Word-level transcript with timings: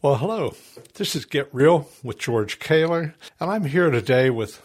Well, 0.00 0.14
hello. 0.14 0.54
This 0.94 1.16
is 1.16 1.24
Get 1.24 1.52
Real 1.52 1.88
with 2.04 2.18
George 2.18 2.60
Kaler, 2.60 3.16
and 3.40 3.50
I'm 3.50 3.64
here 3.64 3.90
today 3.90 4.30
with 4.30 4.62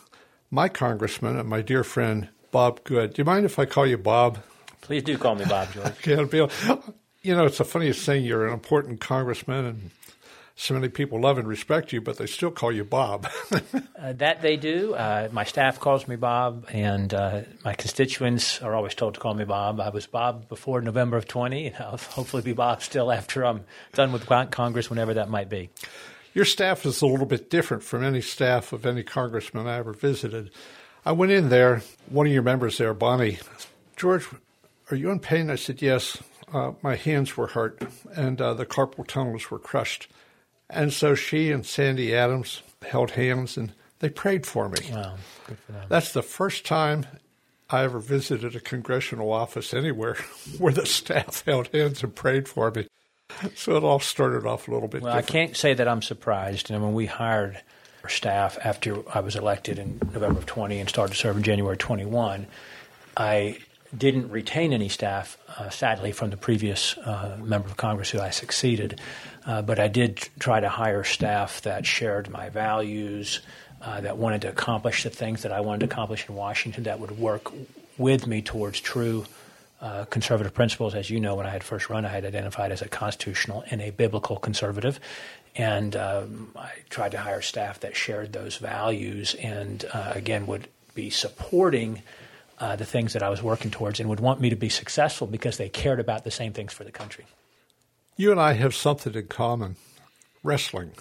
my 0.52 0.70
congressman 0.70 1.40
and 1.40 1.50
my 1.50 1.64
dear 1.64 1.84
friend 1.84 2.30
Bob 2.52 2.84
Good. 2.84 3.16
Do 3.16 3.22
you 3.22 3.26
mind 3.26 3.44
if 3.44 3.58
I 3.58 3.66
call 3.66 3.88
you 3.88 3.98
Bob? 3.98 4.38
Please 4.82 5.02
do 5.02 5.18
call 5.18 5.34
me 5.34 5.46
Bob, 5.46 5.74
George. 5.74 6.04
Be, 6.30 6.38
you 7.24 7.36
know, 7.36 7.46
it's 7.46 7.58
the 7.58 7.66
funniest 7.66 8.06
thing. 8.06 8.24
You're 8.24 8.46
an 8.46 8.54
important 8.54 9.00
congressman, 9.00 9.66
and 9.66 9.92
so 10.56 10.76
many 10.76 10.88
people 10.88 11.20
love 11.20 11.38
and 11.38 11.48
respect 11.48 11.92
you, 11.92 12.02
but 12.02 12.18
they 12.18 12.28
still 12.28 12.52
call 12.52 12.72
you 12.72 12.84
Bob. 12.84 13.28
uh, 13.52 14.14
that 14.14 14.42
they 14.42 14.56
do. 14.56 14.94
Uh, 14.94 15.30
my 15.32 15.44
staff 15.44 15.80
calls 15.80 16.08
me 16.08 16.16
Bob, 16.16 16.66
and 16.72 17.14
uh, 17.14 17.42
my 17.66 17.74
constituents 17.74 18.62
are 18.62 18.76
always 18.76 18.94
told 18.94 19.16
to 19.16 19.20
call 19.20 19.34
me 19.34 19.46
Bob. 19.46 19.80
I 19.80 19.90
was 19.90 20.06
Bob 20.06 20.48
before 20.50 20.82
November 20.82 21.18
of 21.18 21.28
20, 21.28 21.68
and 21.68 21.76
I'll 21.78 21.98
hopefully 21.98 22.44
be 22.44 22.54
Bob 22.54 22.84
still 22.84 23.12
after 23.12 23.44
I'm 23.44 23.66
done 23.94 24.12
with 24.12 24.28
Congress, 24.52 24.90
whenever 24.90 25.16
that 25.16 25.30
might 25.30 25.50
be. 25.50 25.70
Your 26.34 26.46
staff 26.46 26.86
is 26.86 27.02
a 27.02 27.08
little 27.08 27.26
bit 27.26 27.50
different 27.50 27.84
from 27.84 28.04
any 28.04 28.22
staff 28.22 28.74
of 28.74 28.86
any 28.86 29.04
congressman 29.04 29.68
I 29.68 29.78
ever 29.78 29.94
visited. 29.94 30.52
I 31.06 31.12
went 31.12 31.32
in 31.32 31.50
there, 31.50 31.82
one 32.10 32.28
of 32.28 32.34
your 32.34 32.44
members 32.44 32.78
there, 32.78 32.94
Bonnie, 32.94 33.40
George, 33.96 34.28
are 34.90 34.96
you 34.96 35.10
in 35.12 35.20
pain? 35.20 35.50
I 35.50 35.56
said, 35.56 35.82
yes. 35.82 36.22
Uh, 36.52 36.74
my 36.82 36.96
hands 36.96 37.36
were 37.36 37.48
hurt, 37.48 37.82
and 38.16 38.40
uh, 38.40 38.54
the 38.54 38.66
carpal 38.66 39.08
tunnels 39.08 39.50
were 39.50 39.60
crushed. 39.60 40.08
And 40.74 40.94
so 40.94 41.16
she 41.16 41.52
and 41.52 41.66
Sandy 41.66 42.16
Adams 42.16 42.62
held 42.82 43.12
hands 43.12 43.58
and 43.58 43.74
they 44.00 44.10
prayed 44.10 44.46
for 44.46 44.70
me. 44.70 44.78
Wow, 44.92 45.16
good 45.48 45.58
for 45.60 45.72
them. 45.72 45.86
That's 45.88 46.14
the 46.14 46.22
first 46.22 46.66
time 46.66 47.06
I 47.70 47.84
ever 47.84 48.00
visited 48.00 48.56
a 48.56 48.60
congressional 48.60 49.32
office 49.32 49.74
anywhere 49.74 50.16
where 50.58 50.74
the 50.74 50.86
staff 50.86 51.44
held 51.46 51.68
hands 51.74 52.04
and 52.04 52.14
prayed 52.14 52.48
for 52.48 52.72
me. 52.72 52.88
So 53.56 53.76
it 53.76 53.84
all 53.84 54.00
started 54.00 54.46
off 54.46 54.68
a 54.68 54.72
little 54.72 54.88
bit 54.88 55.02
well, 55.02 55.16
different. 55.16 55.30
I 55.30 55.32
can't 55.32 55.58
say 55.58 55.74
that 55.74 55.88
I'm 55.88 56.02
surprised. 56.02 56.70
And 56.70 56.84
when 56.84 56.94
we 56.94 57.06
hired 57.06 57.62
our 58.04 58.10
staff 58.10 58.58
after 58.64 58.98
I 59.16 59.22
was 59.22 59.36
elected 59.36 59.80
in 59.80 60.00
November 60.14 60.40
of 60.40 60.46
20 60.46 60.80
and 60.80 60.90
started 60.90 61.16
serving 61.16 61.44
January 61.44 61.78
21, 61.78 62.46
I 63.18 63.58
didn't 63.98 64.30
retain 64.30 64.74
any 64.74 64.90
staff, 64.90 65.38
uh, 65.58 65.70
sadly, 65.70 66.12
from 66.12 66.30
the 66.30 66.38
previous 66.38 66.98
uh, 66.98 67.38
member 67.42 67.68
of 67.68 67.78
Congress 67.78 68.10
who 68.10 68.20
I 68.20 68.32
succeeded. 68.32 69.00
Uh, 69.46 69.62
but 69.62 69.80
I 69.80 69.88
did 69.88 70.30
try 70.40 70.60
to 70.60 70.70
hire 70.70 71.04
staff 71.04 71.62
that 71.62 71.86
shared 71.86 72.30
my 72.30 72.50
values, 72.50 73.42
uh, 73.82 74.02
that 74.02 74.18
wanted 74.18 74.42
to 74.42 74.50
accomplish 74.50 75.04
the 75.04 75.10
things 75.10 75.44
that 75.44 75.52
I 75.52 75.62
wanted 75.62 75.82
to 75.82 75.86
accomplish 75.94 76.28
in 76.28 76.36
Washington, 76.36 76.84
that 76.84 77.00
would 77.00 77.18
work 77.20 77.52
with 77.98 78.26
me 78.26 78.42
towards 78.42 78.80
true 78.80 79.26
uh, 79.82 80.06
conservative 80.06 80.54
principles. 80.54 80.96
As 80.96 81.10
you 81.10 81.20
know, 81.20 81.36
when 81.36 81.46
I 81.46 81.50
had 81.50 81.64
first 81.64 81.90
run, 81.90 82.06
I 82.06 82.10
had 82.10 82.26
identified 82.26 82.72
as 82.72 82.82
a 82.82 82.88
constitutional 82.88 83.64
and 83.70 83.82
a 83.82 83.92
biblical 83.92 84.38
conservative. 84.38 85.00
And 85.56 85.96
um, 85.96 86.52
I 86.56 86.72
tried 86.90 87.12
to 87.12 87.20
hire 87.20 87.42
staff 87.42 87.82
that 87.82 87.96
shared 87.96 88.34
those 88.34 88.56
values 88.58 89.36
and, 89.36 89.86
uh, 89.94 90.14
again, 90.16 90.48
would 90.48 90.68
be 90.96 91.10
supporting 91.10 92.02
uh, 92.64 92.78
the 92.78 92.86
things 92.86 93.12
that 93.12 93.22
I 93.22 93.30
was 93.30 93.44
working 93.44 93.72
towards 93.72 94.00
and 94.00 94.08
would 94.08 94.22
want 94.22 94.40
me 94.40 94.50
to 94.50 94.56
be 94.56 94.70
successful 94.70 95.28
because 95.28 95.58
they 95.58 95.68
cared 95.68 96.00
about 96.00 96.24
the 96.24 96.32
same 96.32 96.54
things 96.54 96.72
for 96.72 96.86
the 96.86 96.94
country. 96.94 97.26
You 98.16 98.32
and 98.32 98.40
I 98.40 98.54
have 98.54 98.74
something 98.74 99.14
in 99.14 99.28
common 99.28 99.76
wrestling. 100.44 100.92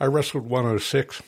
I 0.00 0.06
wrestled 0.06 0.50
106 0.50 1.22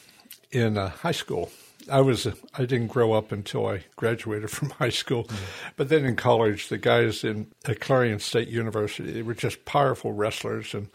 in 0.51 0.77
uh, 0.77 0.89
high 0.89 1.13
school. 1.13 1.53
I 1.89 2.01
was 2.01 2.27
I 2.27 2.65
didn't 2.65 2.89
grow 2.89 3.13
up 3.13 3.31
until 3.31 3.67
I 3.69 3.85
graduated 3.95 4.51
from 4.57 4.71
high 4.71 4.89
school, 4.89 5.25
mm-hmm. 5.25 5.45
but 5.77 5.89
then 5.89 6.05
in 6.05 6.17
college, 6.17 6.69
the 6.69 6.79
guys 6.79 7.23
in 7.23 7.47
at 7.65 7.79
Clarion 7.79 8.19
State 8.19 8.49
University 8.49 9.13
they 9.13 9.23
were 9.23 9.35
just 9.35 9.65
powerful 9.65 10.13
wrestlers, 10.13 10.75
and 10.75 10.89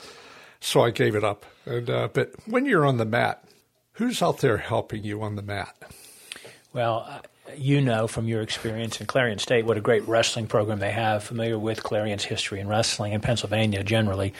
so 0.60 0.82
I 0.82 0.92
gave 0.92 1.16
it 1.16 1.24
up. 1.24 1.46
And 1.66 1.90
uh, 1.90 2.10
but 2.12 2.34
when 2.46 2.66
you're 2.66 2.86
on 2.86 2.98
the 2.98 3.06
mat, 3.06 3.42
who's 3.94 4.22
out 4.22 4.40
there 4.40 4.58
helping 4.58 5.06
you 5.06 5.22
on 5.22 5.38
the 5.38 5.44
mat? 5.44 5.78
Well, 6.74 7.22
you 7.58 7.82
know 7.82 8.08
from 8.08 8.28
your 8.28 8.42
experience 8.42 9.00
in 9.00 9.08
Clarion 9.08 9.40
State 9.40 9.66
what 9.66 9.78
a 9.78 9.82
great 9.82 10.08
wrestling 10.08 10.48
program 10.48 10.80
they 10.80 10.92
have, 10.92 11.24
familiar 11.24 11.58
with 11.58 11.84
Clarion's 11.84 12.24
history 12.24 12.60
in 12.60 12.68
wrestling 12.68 13.14
in 13.14 13.22
Pennsylvania 13.22 13.84
generally. 13.84 14.34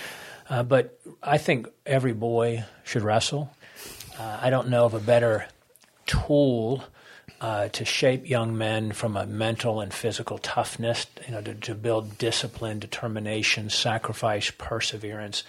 Uh, 0.50 0.64
but 0.64 1.00
I 1.22 1.38
think 1.38 1.68
every 1.86 2.14
boy 2.14 2.64
should 2.84 3.04
wrestle. 3.04 3.52
Uh, 4.18 4.40
I 4.42 4.50
don't 4.50 4.70
know 4.70 4.86
of 4.86 4.94
a 4.94 5.00
better 5.00 5.46
tool 6.06 6.84
uh, 7.40 7.70
to 7.70 7.86
shape 7.86 8.28
young 8.28 8.58
men 8.58 8.92
from 8.92 9.16
a 9.16 9.26
mental 9.26 9.80
and 9.80 9.94
physical 9.94 10.38
toughness, 10.40 11.06
you 11.26 11.34
know, 11.34 11.42
to, 11.42 11.54
to 11.54 11.76
build 11.76 12.18
discipline, 12.18 12.80
determination, 12.80 13.70
sacrifice, 13.70 14.52
perseverance, 14.58 15.44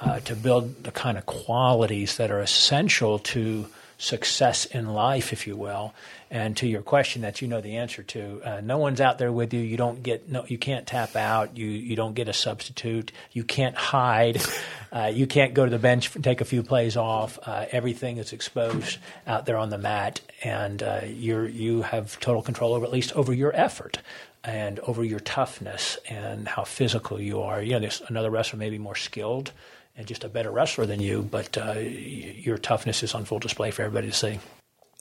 uh, 0.00 0.20
to 0.20 0.36
build 0.36 0.84
the 0.84 0.92
kind 0.92 1.18
of 1.18 1.26
qualities 1.26 2.16
that 2.18 2.30
are 2.30 2.40
essential 2.40 3.18
to 3.18 3.66
success 3.98 4.66
in 4.66 4.92
life, 4.92 5.32
if 5.32 5.46
you 5.46 5.56
will. 5.56 5.94
And 6.30 6.56
to 6.58 6.66
your 6.66 6.82
question 6.82 7.22
that 7.22 7.40
you 7.40 7.48
know 7.48 7.60
the 7.60 7.76
answer 7.76 8.02
to, 8.02 8.42
uh, 8.44 8.60
no 8.60 8.78
one's 8.78 9.00
out 9.00 9.18
there 9.18 9.32
with 9.32 9.54
you. 9.54 9.60
You 9.60 9.76
don't 9.76 10.02
get 10.02 10.28
no, 10.28 10.44
you 10.46 10.58
can't 10.58 10.86
tap 10.86 11.14
out. 11.14 11.56
You 11.56 11.66
you 11.66 11.96
don't 11.96 12.14
get 12.14 12.28
a 12.28 12.32
substitute. 12.32 13.12
You 13.32 13.44
can't 13.44 13.76
hide. 13.76 14.40
Uh, 14.92 15.08
you 15.08 15.26
can't 15.26 15.52
go 15.52 15.64
to 15.64 15.70
the 15.70 15.80
bench 15.80 16.14
and 16.14 16.24
take 16.24 16.40
a 16.40 16.44
few 16.44 16.62
plays 16.62 16.96
off. 16.96 17.38
Uh, 17.42 17.66
everything 17.70 18.16
is 18.16 18.32
exposed 18.32 18.96
out 19.26 19.44
there 19.44 19.58
on 19.58 19.68
the 19.68 19.76
mat, 19.76 20.20
and 20.42 20.82
uh, 20.82 21.00
you're 21.04 21.46
you 21.46 21.82
have 21.82 22.18
total 22.20 22.40
control 22.40 22.72
over 22.72 22.86
at 22.86 22.92
least 22.92 23.12
over 23.12 23.34
your 23.34 23.54
effort 23.54 23.98
and 24.42 24.78
over 24.80 25.04
your 25.04 25.18
toughness 25.20 25.98
and 26.08 26.48
how 26.48 26.64
physical 26.64 27.20
you 27.20 27.42
are. 27.42 27.60
You 27.60 27.72
know, 27.72 27.80
there's 27.80 28.00
another 28.08 28.30
wrestler 28.30 28.58
maybe 28.58 28.78
more 28.78 28.94
skilled 28.94 29.52
and 29.96 30.06
just 30.06 30.24
a 30.24 30.28
better 30.28 30.50
wrestler 30.50 30.86
than 30.86 31.00
you, 31.00 31.22
but 31.22 31.56
uh, 31.56 31.72
your 31.78 32.58
toughness 32.58 33.02
is 33.02 33.14
on 33.14 33.24
full 33.24 33.38
display 33.38 33.70
for 33.70 33.82
everybody 33.82 34.08
to 34.08 34.12
see. 34.12 34.38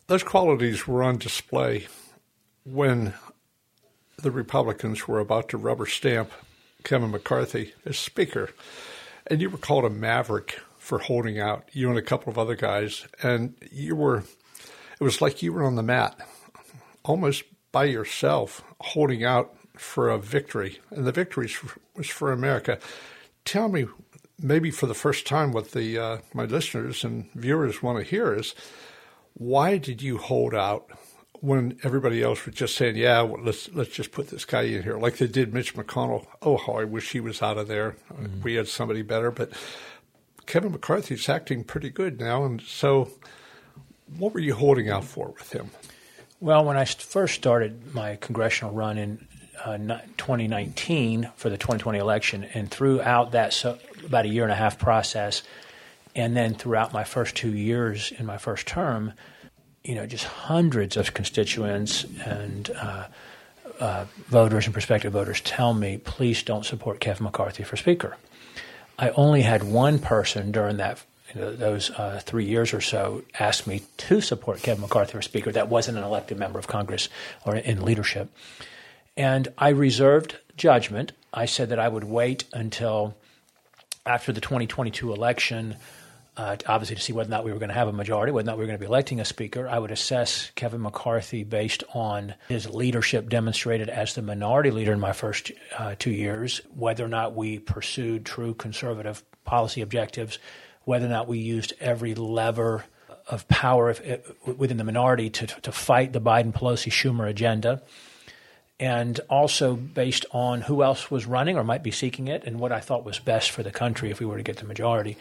Those 0.08 0.24
qualities 0.24 0.88
were 0.88 1.04
on 1.04 1.18
display 1.18 1.88
when 2.64 3.14
the 4.22 4.32
Republicans 4.32 5.08
were 5.08 5.20
about 5.20 5.50
to 5.50 5.58
rubber 5.58 5.86
stamp 5.86 6.32
Kevin 6.84 7.12
McCarthy 7.12 7.74
as 7.86 7.98
Speaker. 7.98 8.52
And 9.28 9.42
you 9.42 9.50
were 9.50 9.58
called 9.58 9.86
a 9.86 9.90
maverick 9.90 10.60
for 10.78 11.00
holding 11.00 11.40
out, 11.40 11.68
you 11.74 11.90
and 11.90 11.98
a 11.98 12.04
couple 12.04 12.32
of 12.32 12.38
other 12.38 12.56
guys. 12.56 13.06
And 13.24 13.56
you 13.72 13.96
were, 13.96 14.20
it 15.00 15.04
was 15.04 15.22
like 15.22 15.42
you 15.42 15.52
were 15.52 15.64
on 15.64 15.76
the 15.76 15.84
mat, 15.84 16.18
almost 17.04 17.44
by 17.72 17.86
yourself, 17.86 18.64
holding 18.80 19.24
out 19.24 19.54
for 19.76 20.10
a 20.10 20.20
victory. 20.20 20.80
And 20.92 21.06
the 21.06 21.12
victory 21.12 21.52
was 21.96 22.08
for 22.08 22.32
America. 22.32 22.78
Tell 23.44 23.68
me 23.68 23.86
maybe 24.42 24.72
for 24.72 24.88
the 24.88 24.94
first 24.94 25.26
time, 25.26 25.52
what 25.52 25.72
the 25.72 25.98
uh, 25.98 26.18
my 26.34 26.46
listeners 26.46 27.04
and 27.04 27.32
viewers 27.34 27.82
want 27.82 28.00
to 28.00 28.04
hear 28.04 28.34
is 28.34 28.54
why 29.34 29.78
did 29.78 30.02
you 30.02 30.18
hold 30.18 30.54
out 30.54 30.90
when 31.42 31.78
everybody 31.84 32.24
else 32.24 32.46
was 32.46 32.56
just 32.56 32.76
saying, 32.76 32.96
"Yeah, 32.96 33.22
well, 33.22 33.42
let's 33.42 33.70
let's 33.74 33.92
just 33.92 34.12
put 34.12 34.30
this 34.30 34.46
guy 34.46 34.64
in 34.64 34.84
here," 34.84 34.98
like 34.98 35.18
they 35.18 35.28
did 35.28 35.54
Mitch 35.54 35.76
McConnell. 35.76 36.26
Oh, 36.42 36.58
how 36.58 36.74
I 36.74 36.84
wish 36.86 37.12
he 37.12 37.20
was 37.20 37.42
out 37.42 37.58
of 37.58 37.68
there. 37.68 37.96
Mm-hmm. 38.14 38.42
We 38.42 38.56
had 38.56 38.68
somebody 38.68 39.02
better, 39.02 39.32
but 39.32 39.52
Kevin 40.46 40.72
McCarthy's 40.72 41.28
acting 41.30 41.64
pretty 41.64 41.90
good 41.90 42.20
now, 42.20 42.46
and 42.46 42.62
so 42.62 43.12
what 44.18 44.34
were 44.34 44.40
you 44.40 44.56
holding 44.56 44.90
out 44.90 45.04
for 45.04 45.30
with 45.30 45.52
him? 45.52 45.72
Well, 46.40 46.66
when 46.66 46.78
I 46.78 46.86
first 46.86 47.36
started 47.36 47.94
my 47.94 48.18
congressional 48.18 48.74
run 48.74 48.98
in 48.98 49.28
uh, 49.64 49.78
2019 50.18 51.30
for 51.36 51.50
the 51.50 51.58
2020 51.58 52.00
election, 52.00 52.44
and 52.54 52.70
throughout 52.70 53.32
that 53.32 53.54
so, 53.54 53.78
about 54.06 54.26
a 54.26 54.28
year 54.28 54.44
and 54.44 54.52
a 54.52 54.56
half 54.56 54.80
process, 54.80 55.44
and 56.16 56.36
then 56.36 56.56
throughout 56.56 56.94
my 56.94 57.04
first 57.04 57.36
two 57.36 57.54
years 57.54 58.12
in 58.18 58.26
my 58.26 58.38
first 58.38 58.68
term, 58.68 59.14
you 59.84 59.96
know, 59.96 60.06
just 60.06 60.24
hundreds 60.24 60.98
of 60.98 61.14
constituents 61.14 62.06
and 62.26 62.72
uh, 62.72 63.08
uh, 63.80 64.06
voters 64.28 64.66
and 64.66 64.74
prospective 64.74 65.14
voters 65.14 65.42
tell 65.42 65.74
me, 65.74 65.98
please 65.98 66.44
don't 66.44 66.66
support 66.66 67.00
Kevin 67.00 67.26
McCarthy 67.26 67.64
for 67.64 67.76
Speaker. 67.76 68.18
I 68.98 69.10
only 69.10 69.42
had 69.42 69.64
one 69.64 70.00
person 70.00 70.52
during 70.52 70.78
that 70.78 71.04
you 71.34 71.42
know, 71.42 71.54
those 71.54 71.90
uh, 71.92 72.22
three 72.24 72.46
years 72.46 72.74
or 72.74 72.82
so 72.82 73.24
ask 73.38 73.68
me 73.68 73.84
to 73.98 74.22
support 74.22 74.62
Kevin 74.62 74.82
McCarthy 74.82 75.14
for 75.14 75.22
Speaker. 75.22 75.52
That 75.52 75.68
wasn't 75.68 75.98
an 75.98 76.04
elected 76.04 76.40
member 76.40 76.60
of 76.60 76.68
Congress 76.68 77.10
or 77.46 77.56
in 77.56 77.84
leadership. 77.84 78.30
And 79.18 79.48
I 79.58 79.70
reserved 79.70 80.38
judgment. 80.58 81.14
I 81.34 81.46
said 81.46 81.70
that 81.70 81.80
I 81.80 81.88
would 81.88 82.04
wait 82.04 82.46
until 82.54 83.16
after 84.06 84.32
the 84.32 84.42
2022 84.42 85.14
election, 85.14 85.78
uh, 86.38 86.58
obviously 86.68 86.98
to 86.98 87.02
see 87.02 87.14
whether 87.14 87.30
or 87.30 87.32
not 87.32 87.46
we 87.46 87.52
were 87.52 87.60
going 87.60 87.70
to 87.70 87.76
have 87.76 87.88
a 87.88 87.94
majority, 87.94 88.32
whether 88.32 88.46
or 88.46 88.52
not 88.52 88.58
we 88.58 88.64
were 88.64 88.68
going 88.68 88.78
to 88.78 88.84
be 88.84 88.88
electing 88.88 89.20
a 89.20 89.26
speaker. 89.26 89.68
I 89.70 89.80
would 89.80 89.92
assess 89.92 90.52
Kevin 90.56 90.82
McCarthy 90.82 91.44
based 91.44 91.84
on 91.94 92.36
his 92.50 92.70
leadership 92.70 93.30
demonstrated 93.30 93.90
as 93.90 94.16
the 94.16 94.22
minority 94.22 94.72
leader 94.72 94.92
in 94.92 95.00
my 95.00 95.14
first 95.14 95.52
uh, 95.78 95.96
two 95.98 96.12
years, 96.12 96.62
whether 96.76 97.06
or 97.06 97.10
not 97.10 97.36
we 97.36 97.60
pursued 97.60 98.26
true 98.26 98.54
conservative 98.54 99.24
policy 99.46 99.82
objectives, 99.82 100.40
whether 100.84 101.06
or 101.06 101.10
not 101.10 101.28
we 101.28 101.40
used 101.40 101.74
every 101.80 102.16
lever 102.16 102.84
of 103.28 103.48
power 103.48 103.90
if, 103.90 104.46
within 104.46 104.78
the 104.78 104.84
minority 104.84 105.30
to, 105.30 105.48
to 105.48 105.72
fight 105.72 106.14
the 106.14 106.22
Biden 106.22 106.54
Pelosi 106.54 106.92
Schumer 106.92 107.28
agenda 107.28 107.82
and 108.80 109.20
also 109.30 109.76
based 109.76 110.26
on 110.32 110.62
who 110.62 110.84
else 110.84 111.10
was 111.10 111.26
running 111.26 111.58
or 111.58 111.64
might 111.64 111.84
be 111.84 111.92
seeking 111.92 112.28
it 112.28 112.44
and 112.44 112.60
what 112.60 112.72
I 112.72 112.80
thought 112.80 113.06
was 113.06 113.20
best 113.20 113.52
for 113.52 113.64
the 113.64 113.72
country 113.72 114.12
if 114.12 114.20
we 114.20 114.26
were 114.26 114.38
to 114.38 114.44
get 114.44 114.58
the 114.58 114.66
majority. 114.66 115.18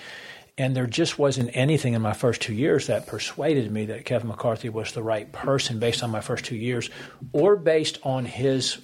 And 0.56 0.76
there 0.76 0.86
just 0.86 1.18
wasn't 1.18 1.50
anything 1.52 1.94
in 1.94 2.02
my 2.02 2.12
first 2.12 2.40
two 2.40 2.54
years 2.54 2.86
that 2.86 3.06
persuaded 3.06 3.70
me 3.70 3.86
that 3.86 4.04
Kevin 4.04 4.28
McCarthy 4.28 4.68
was 4.68 4.92
the 4.92 5.02
right 5.02 5.30
person 5.32 5.78
based 5.78 6.02
on 6.02 6.10
my 6.10 6.20
first 6.20 6.44
two 6.44 6.56
years 6.56 6.90
or 7.32 7.56
based 7.56 7.98
on 8.02 8.24
his 8.24 8.78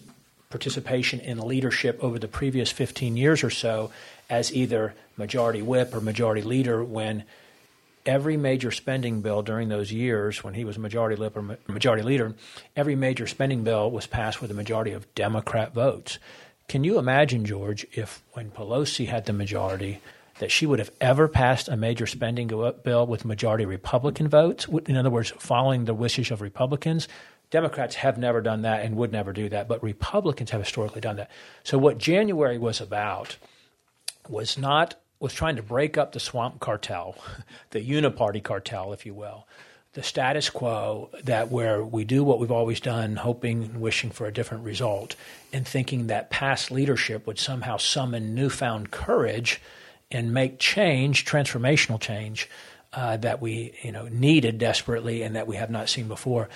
participation 0.51 1.21
in 1.21 1.39
leadership 1.39 2.03
over 2.03 2.19
the 2.19 2.29
previous 2.29 2.73
15 2.73 3.17
years 3.17 3.45
or 3.45 3.51
so 3.51 3.91
as 4.29 4.53
either 4.53 4.95
majority 5.17 5.63
whip 5.63 5.95
or 5.95 6.01
majority 6.01 6.43
leader 6.43 6.83
when 6.83 7.25
every 8.07 8.37
major 8.37 8.71
spending 8.71 9.21
bill 9.21 9.43
during 9.43 9.69
those 9.69 9.93
years 9.93 10.43
when 10.43 10.55
he 10.55 10.65
was 10.65 10.79
majority 10.79 11.23
or 11.23 11.59
majority 11.69 12.03
leader, 12.03 12.35
every 12.77 12.97
major 12.97 13.27
spending 13.27 13.65
bill 13.65 13.91
was 13.91 14.07
passed 14.07 14.41
with 14.41 14.51
a 14.51 14.55
majority 14.55 14.93
of 14.93 15.13
Democrat 15.15 15.75
votes. 15.75 16.19
Can 16.69 16.85
you 16.85 16.99
imagine, 16.99 17.45
George, 17.45 17.87
if 17.93 18.23
when 18.33 18.51
Pelosi 18.51 19.09
had 19.09 19.27
the 19.27 19.33
majority, 19.33 20.01
that 20.39 20.51
she 20.51 20.67
would 20.67 20.79
have 20.79 20.93
ever 21.01 21.29
passed 21.29 21.69
a 21.69 21.77
major 21.77 22.07
spending 22.07 22.49
bill 22.49 23.07
with 23.07 23.25
majority 23.25 23.67
Republican 23.67 24.29
votes? 24.29 24.67
In 24.87 24.97
other 24.97 25.11
words, 25.11 25.31
following 25.39 25.85
the 25.85 25.95
wishes 25.95 26.31
of 26.31 26.41
Republicans. 26.41 27.09
Democrats 27.51 27.97
have 27.97 28.17
never 28.17 28.41
done 28.41 28.63
that 28.63 28.85
and 28.85 28.97
would 28.97 29.11
never 29.11 29.33
do 29.33 29.49
that, 29.49 29.67
but 29.67 29.83
Republicans 29.83 30.51
have 30.51 30.61
historically 30.61 31.01
done 31.01 31.17
that. 31.17 31.31
So 31.65 31.77
what 31.77 31.99
January 31.99 32.57
was 32.57 32.81
about 32.81 33.37
was 34.29 34.57
not 34.57 34.95
was 35.21 35.33
trying 35.33 35.57
to 35.57 35.63
break 35.63 35.97
up 35.97 36.13
the 36.13 36.21
swamp 36.21 36.59
cartel, 36.61 37.17
the 37.71 37.81
uniparty 37.81 38.43
cartel, 38.43 38.93
if 38.93 39.07
you 39.07 39.15
will, 39.15 39.47
the 39.93 40.03
status 40.03 40.51
quo 40.51 41.11
that 41.25 41.51
where 41.51 41.85
we 41.85 42.05
do 42.05 42.25
what 42.25 42.39
we've 42.39 42.51
always 42.51 42.81
done, 42.81 43.17
hoping 43.17 43.65
and 43.65 43.81
wishing 43.81 44.11
for 44.11 44.27
a 44.27 44.33
different 44.33 44.65
result, 44.65 45.17
and 45.53 45.67
thinking 45.67 46.07
that 46.07 46.31
past 46.31 46.71
leadership 46.71 47.27
would 47.27 47.39
somehow 47.39 47.77
summon 47.77 48.35
newfound 48.35 48.91
courage 48.91 49.61
and 50.11 50.33
make 50.33 50.59
change, 50.59 51.25
transformational 51.25 52.01
change, 52.01 52.49
uh, 52.93 53.17
that 53.19 53.41
we 53.41 53.75
you 53.83 53.93
know 53.93 54.09
needed 54.09 54.59
desperately 54.59 55.23
and 55.23 55.37
that 55.37 55.47
we 55.47 55.57
have 55.57 55.71
not 55.71 55.89
seen 55.89 56.09
before. 56.09 56.49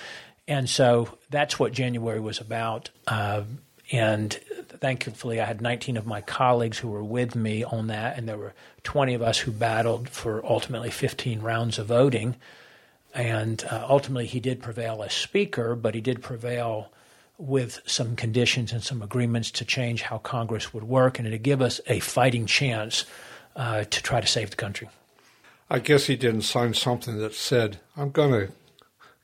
And 0.47 0.69
so 0.69 1.17
that's 1.29 1.59
what 1.59 1.73
January 1.73 2.19
was 2.19 2.39
about. 2.39 2.89
Uh, 3.07 3.43
and 3.91 4.33
thankfully, 4.33 5.39
I 5.39 5.45
had 5.45 5.61
19 5.61 5.97
of 5.97 6.05
my 6.05 6.21
colleagues 6.21 6.79
who 6.79 6.87
were 6.87 7.03
with 7.03 7.35
me 7.35 7.63
on 7.63 7.87
that, 7.87 8.17
and 8.17 8.27
there 8.27 8.37
were 8.37 8.53
20 8.83 9.13
of 9.13 9.21
us 9.21 9.39
who 9.39 9.51
battled 9.51 10.09
for 10.09 10.43
ultimately 10.45 10.89
15 10.89 11.41
rounds 11.41 11.77
of 11.77 11.87
voting. 11.87 12.35
And 13.13 13.63
uh, 13.71 13.85
ultimately, 13.87 14.25
he 14.25 14.39
did 14.39 14.61
prevail 14.61 15.03
as 15.03 15.13
Speaker, 15.13 15.75
but 15.75 15.95
he 15.95 16.01
did 16.01 16.21
prevail 16.21 16.91
with 17.37 17.81
some 17.85 18.15
conditions 18.15 18.71
and 18.71 18.83
some 18.83 19.01
agreements 19.01 19.51
to 19.51 19.65
change 19.65 20.01
how 20.01 20.17
Congress 20.17 20.73
would 20.73 20.83
work, 20.83 21.19
and 21.19 21.29
to 21.29 21.37
give 21.37 21.61
us 21.61 21.79
a 21.87 21.99
fighting 21.99 22.45
chance 22.45 23.05
uh, 23.55 23.83
to 23.83 24.01
try 24.01 24.19
to 24.19 24.27
save 24.27 24.49
the 24.49 24.55
country. 24.55 24.89
I 25.69 25.79
guess 25.79 26.05
he 26.05 26.15
didn't 26.15 26.41
sign 26.41 26.73
something 26.73 27.17
that 27.19 27.33
said, 27.33 27.79
I'm 27.97 28.11
going 28.11 28.31
to 28.31 28.53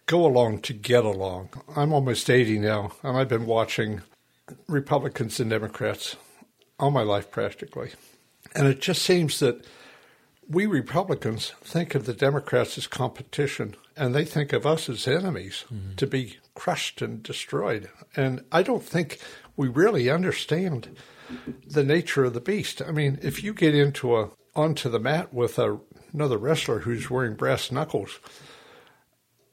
go 0.05 0.25
along 0.25 0.59
to 0.61 0.73
get 0.73 1.05
along. 1.05 1.49
I'm 1.75 1.93
almost 1.93 2.29
80 2.29 2.59
now, 2.59 2.91
and 3.03 3.17
I've 3.17 3.29
been 3.29 3.45
watching 3.45 4.01
Republicans 4.68 5.39
and 5.39 5.50
Democrats 5.50 6.15
all 6.80 6.92
my 6.92 7.03
life 7.03 7.31
practically. 7.31 7.92
And 8.56 8.68
it 8.68 8.81
just 8.81 9.03
seems 9.03 9.39
that 9.39 9.65
we 10.48 10.65
Republicans 10.65 11.53
think 11.62 11.95
of 11.95 12.06
the 12.06 12.13
Democrats 12.13 12.77
as 12.77 12.88
competition 12.88 13.75
and 13.95 14.13
they 14.13 14.25
think 14.25 14.51
of 14.51 14.65
us 14.65 14.89
as 14.89 15.07
enemies 15.07 15.63
mm-hmm. 15.71 15.95
to 15.95 16.07
be 16.07 16.38
crushed 16.56 17.01
and 17.01 17.24
destroyed. 17.24 17.89
And 18.15 18.44
I 18.51 18.63
don't 18.63 18.83
think 18.83 19.19
we 19.56 19.68
really 19.68 20.09
understand 20.09 20.98
the 21.65 21.83
nature 21.83 22.25
of 22.25 22.33
the 22.33 22.42
beast. 22.42 22.81
I 22.81 22.92
mean, 22.92 23.19
if 23.21 23.44
you 23.44 23.53
get 23.53 23.75
into 23.75 24.18
a 24.18 24.31
onto 24.53 24.89
the 24.89 25.00
mat 25.00 25.33
with 25.33 25.57
a, 25.57 25.80
another 26.12 26.38
wrestler 26.38 26.80
who's 26.80 27.09
wearing 27.09 27.36
brass 27.36 27.71
knuckles, 27.71 28.19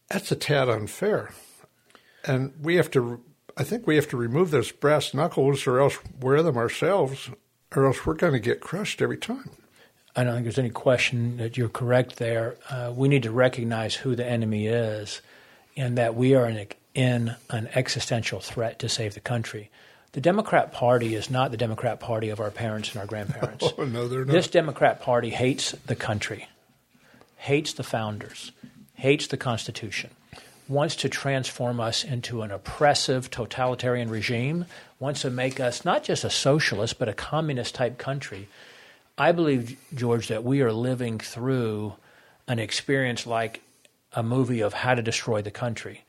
that's 0.09 0.33
a 0.33 0.37
tad 0.37 0.69
unfair. 0.69 1.31
And 2.25 2.53
we 2.61 2.77
have 2.77 2.91
to 2.93 3.23
I 3.58 3.64
think 3.64 3.88
we 3.88 3.96
have 3.96 4.08
to 4.10 4.16
remove 4.16 4.52
those 4.52 4.70
brass 4.70 5.12
knuckles 5.12 5.66
or 5.66 5.81
else 5.81 5.99
wear 6.20 6.44
them 6.44 6.56
ourselves, 6.56 7.28
or 7.75 7.87
else 7.87 8.06
we're 8.06 8.14
going 8.14 8.32
to 8.32 8.38
get 8.38 8.60
crushed 8.60 9.02
every 9.02 9.16
time. 9.16 9.50
I 10.14 10.22
don't 10.22 10.34
think 10.34 10.44
there's 10.44 10.58
any 10.58 10.70
question 10.70 11.38
that 11.38 11.56
you're 11.56 11.69
correct 11.69 12.16
there. 12.16 12.56
Uh, 12.70 12.93
we 12.94 13.08
need 13.08 13.25
to 13.25 13.32
recognize 13.32 13.96
who 13.96 14.14
the 14.14 14.25
enemy 14.25 14.69
is 14.69 15.20
and 15.76 15.99
that 15.99 16.14
we 16.14 16.37
are 16.37 16.46
in, 16.46 16.69
in 16.94 17.34
an 17.50 17.69
existential 17.75 18.38
threat 18.38 18.78
to 18.78 18.88
save 18.88 19.14
the 19.14 19.20
country. 19.20 19.70
The 20.12 20.20
Democrat 20.20 20.72
Party 20.72 21.16
is 21.16 21.28
not 21.28 21.50
the 21.50 21.56
Democrat 21.56 21.99
Party 21.99 22.31
of 22.31 22.38
our 22.38 22.52
parents 22.52 22.93
and 22.93 23.00
our 23.00 23.06
grandparents. 23.06 23.72
Oh, 23.78 23.84
no, 23.84 24.06
they're 24.06 24.25
not. 24.25 24.32
This 24.32 24.49
Democrat 24.49 25.02
Party 25.02 25.31
hates 25.31 25.72
the 25.87 25.96
country, 25.96 26.49
hates 27.37 27.72
the 27.72 27.84
founders, 27.84 28.52
hates 28.94 29.26
the 29.26 29.37
Constitution 29.37 30.11
wants 30.69 30.97
to 30.97 31.09
transform 31.09 31.81
us 31.81 32.05
into 32.05 32.43
an 32.43 32.50
oppressive 32.50 33.31
totalitarian 33.31 34.11
regime, 34.11 34.67
wants 35.00 35.23
to 35.23 35.31
make 35.31 35.59
us 35.59 35.85
not 35.85 36.05
just 36.05 36.25
a 36.25 36.31
socialist, 36.31 36.99
but 36.99 37.09
a 37.09 37.15
communist 37.15 37.75
type 37.75 37.99
country. 37.99 38.49
I 39.17 39.32
believe, 39.32 39.79
George, 39.94 40.29
that 40.29 40.44
we 40.44 40.61
are 40.61 40.73
living 40.73 41.19
through 41.19 41.94
an 42.47 42.59
experience 42.59 43.26
like 43.26 43.62
a 44.12 44.23
movie 44.23 44.61
of 44.61 44.73
how 44.73 44.94
to 44.94 45.03
destroy 45.03 45.43
the 45.43 45.50
country. 45.50 46.05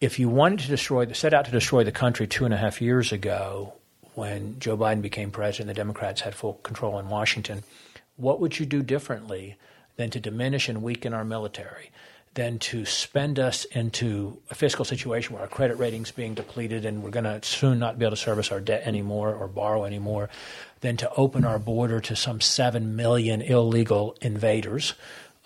If 0.00 0.18
you 0.18 0.28
wanted 0.28 0.60
to 0.60 0.68
destroy, 0.68 1.10
set 1.12 1.34
out 1.34 1.44
to 1.46 1.50
destroy 1.50 1.84
the 1.84 1.92
country 1.92 2.26
two 2.26 2.44
and 2.44 2.54
a 2.54 2.58
half 2.58 2.80
years 2.80 3.12
ago, 3.12 3.74
when 4.14 4.58
Joe 4.58 4.76
Biden 4.76 5.02
became 5.02 5.30
president, 5.30 5.68
the 5.68 5.74
Democrats 5.74 6.20
had 6.20 6.34
full 6.34 6.54
control 6.54 6.98
in 6.98 7.08
Washington. 7.08 7.64
What 8.16 8.40
would 8.40 8.58
you 8.58 8.66
do 8.66 8.82
differently 8.82 9.56
than 9.96 10.10
to 10.10 10.20
diminish 10.20 10.68
and 10.68 10.82
weaken 10.82 11.12
our 11.12 11.24
military? 11.24 11.90
Than 12.34 12.58
to 12.58 12.84
spend 12.84 13.38
us 13.38 13.64
into 13.66 14.38
a 14.50 14.54
fiscal 14.54 14.84
situation 14.84 15.34
where 15.34 15.42
our 15.42 15.48
credit 15.48 15.78
rating's 15.78 16.10
being 16.10 16.34
depleted 16.34 16.84
and 16.84 17.02
we're 17.02 17.10
going 17.10 17.24
to 17.24 17.40
soon 17.46 17.78
not 17.78 17.98
be 17.98 18.04
able 18.04 18.16
to 18.16 18.20
service 18.20 18.50
our 18.50 18.60
debt 18.60 18.82
anymore 18.84 19.32
or 19.32 19.46
borrow 19.46 19.84
anymore, 19.84 20.28
than 20.80 20.96
to 20.96 21.10
open 21.14 21.44
our 21.44 21.58
border 21.58 22.00
to 22.00 22.16
some 22.16 22.40
7 22.40 22.96
million 22.96 23.40
illegal 23.40 24.16
invaders. 24.20 24.94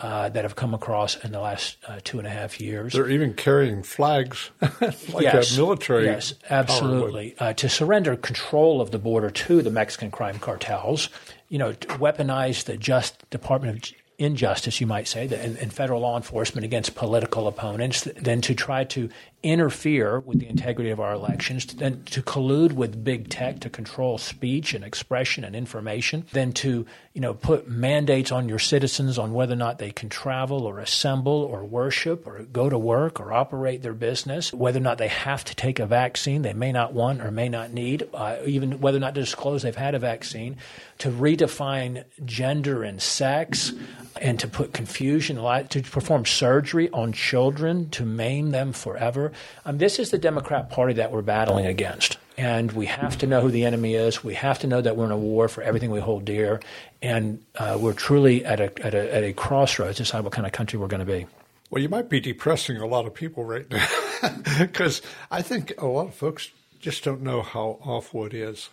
Uh, 0.00 0.28
that 0.28 0.44
have 0.44 0.54
come 0.54 0.74
across 0.74 1.16
in 1.24 1.32
the 1.32 1.40
last 1.40 1.76
uh, 1.88 1.98
two 2.04 2.18
and 2.18 2.26
a 2.28 2.30
half 2.30 2.60
years. 2.60 2.92
They're 2.92 3.10
even 3.10 3.34
carrying 3.34 3.82
flags 3.82 4.52
like 4.80 5.24
yes, 5.24 5.52
a 5.52 5.56
military. 5.56 6.04
Yes, 6.04 6.34
absolutely. 6.48 7.34
Uh, 7.36 7.52
to 7.54 7.68
surrender 7.68 8.14
control 8.14 8.80
of 8.80 8.92
the 8.92 9.00
border 9.00 9.28
to 9.28 9.60
the 9.60 9.72
Mexican 9.72 10.12
crime 10.12 10.38
cartels, 10.38 11.08
you 11.48 11.58
know, 11.58 11.72
to 11.72 11.88
weaponize 11.98 12.62
the 12.62 12.76
just 12.76 13.28
Department 13.30 13.74
of 13.76 13.82
injustice, 14.18 14.80
you 14.80 14.86
might 14.86 15.06
say, 15.06 15.24
in, 15.24 15.56
in, 15.56 15.70
federal 15.70 16.00
law 16.00 16.16
enforcement 16.16 16.64
against 16.64 16.96
political 16.96 17.46
opponents, 17.46 18.02
than 18.02 18.40
to 18.42 18.54
try 18.54 18.84
to 18.84 19.08
interfere 19.42 20.18
with 20.20 20.40
the 20.40 20.48
integrity 20.48 20.90
of 20.90 20.98
our 20.98 21.14
elections, 21.14 21.66
then 21.66 22.02
to 22.04 22.20
collude 22.22 22.72
with 22.72 23.04
big 23.04 23.28
tech 23.28 23.60
to 23.60 23.70
control 23.70 24.18
speech 24.18 24.74
and 24.74 24.84
expression 24.84 25.44
and 25.44 25.54
information, 25.54 26.24
then 26.32 26.52
to 26.52 26.84
you 27.12 27.20
know 27.20 27.34
put 27.34 27.68
mandates 27.68 28.32
on 28.32 28.48
your 28.48 28.58
citizens 28.58 29.18
on 29.18 29.32
whether 29.32 29.52
or 29.52 29.56
not 29.56 29.78
they 29.78 29.90
can 29.90 30.08
travel 30.08 30.64
or 30.64 30.80
assemble 30.80 31.32
or 31.32 31.64
worship 31.64 32.26
or 32.26 32.42
go 32.44 32.68
to 32.68 32.78
work 32.78 33.20
or 33.20 33.32
operate 33.32 33.82
their 33.82 33.94
business, 33.94 34.52
whether 34.52 34.78
or 34.78 34.82
not 34.82 34.98
they 34.98 35.08
have 35.08 35.44
to 35.44 35.54
take 35.54 35.78
a 35.78 35.86
vaccine 35.86 36.42
they 36.42 36.52
may 36.52 36.72
not 36.72 36.92
want 36.92 37.20
or 37.20 37.30
may 37.30 37.48
not 37.48 37.72
need, 37.72 38.08
uh, 38.14 38.36
even 38.44 38.80
whether 38.80 38.98
or 38.98 39.00
not 39.00 39.14
to 39.14 39.20
disclose 39.20 39.62
they've 39.62 39.76
had 39.76 39.94
a 39.94 39.98
vaccine, 39.98 40.56
to 40.98 41.10
redefine 41.10 42.04
gender 42.24 42.82
and 42.82 43.00
sex, 43.00 43.72
and 44.20 44.40
to 44.40 44.48
put 44.48 44.72
confusion, 44.72 45.36
to 45.68 45.82
perform 45.82 46.24
surgery 46.24 46.88
on 46.90 47.12
children 47.12 47.88
to 47.90 48.04
maim 48.04 48.50
them 48.50 48.72
forever. 48.72 49.27
Um, 49.64 49.78
this 49.78 49.98
is 49.98 50.10
the 50.10 50.18
Democrat 50.18 50.70
Party 50.70 50.94
that 50.94 51.12
we're 51.12 51.22
battling 51.22 51.66
against. 51.66 52.18
And 52.36 52.70
we 52.70 52.86
have 52.86 53.18
to 53.18 53.26
know 53.26 53.40
who 53.40 53.50
the 53.50 53.64
enemy 53.64 53.94
is. 53.94 54.22
We 54.22 54.34
have 54.34 54.60
to 54.60 54.68
know 54.68 54.80
that 54.80 54.96
we're 54.96 55.06
in 55.06 55.10
a 55.10 55.18
war 55.18 55.48
for 55.48 55.62
everything 55.62 55.90
we 55.90 55.98
hold 56.00 56.24
dear. 56.24 56.60
And 57.02 57.44
uh, 57.56 57.78
we're 57.80 57.94
truly 57.94 58.44
at 58.44 58.60
a, 58.60 58.86
at, 58.86 58.94
a, 58.94 59.14
at 59.14 59.24
a 59.24 59.32
crossroads 59.32 59.96
to 59.96 60.04
decide 60.04 60.22
what 60.22 60.32
kind 60.32 60.46
of 60.46 60.52
country 60.52 60.78
we're 60.78 60.86
going 60.86 61.04
to 61.04 61.12
be. 61.12 61.26
Well, 61.70 61.82
you 61.82 61.88
might 61.88 62.08
be 62.08 62.20
depressing 62.20 62.76
a 62.76 62.86
lot 62.86 63.06
of 63.06 63.14
people 63.14 63.44
right 63.44 63.68
now 63.70 63.86
because 64.58 65.02
I 65.30 65.42
think 65.42 65.72
a 65.78 65.86
lot 65.86 66.08
of 66.08 66.14
folks 66.14 66.50
just 66.78 67.04
don't 67.04 67.22
know 67.22 67.42
how 67.42 67.78
awful 67.84 68.24
it 68.24 68.34
is. 68.34 68.70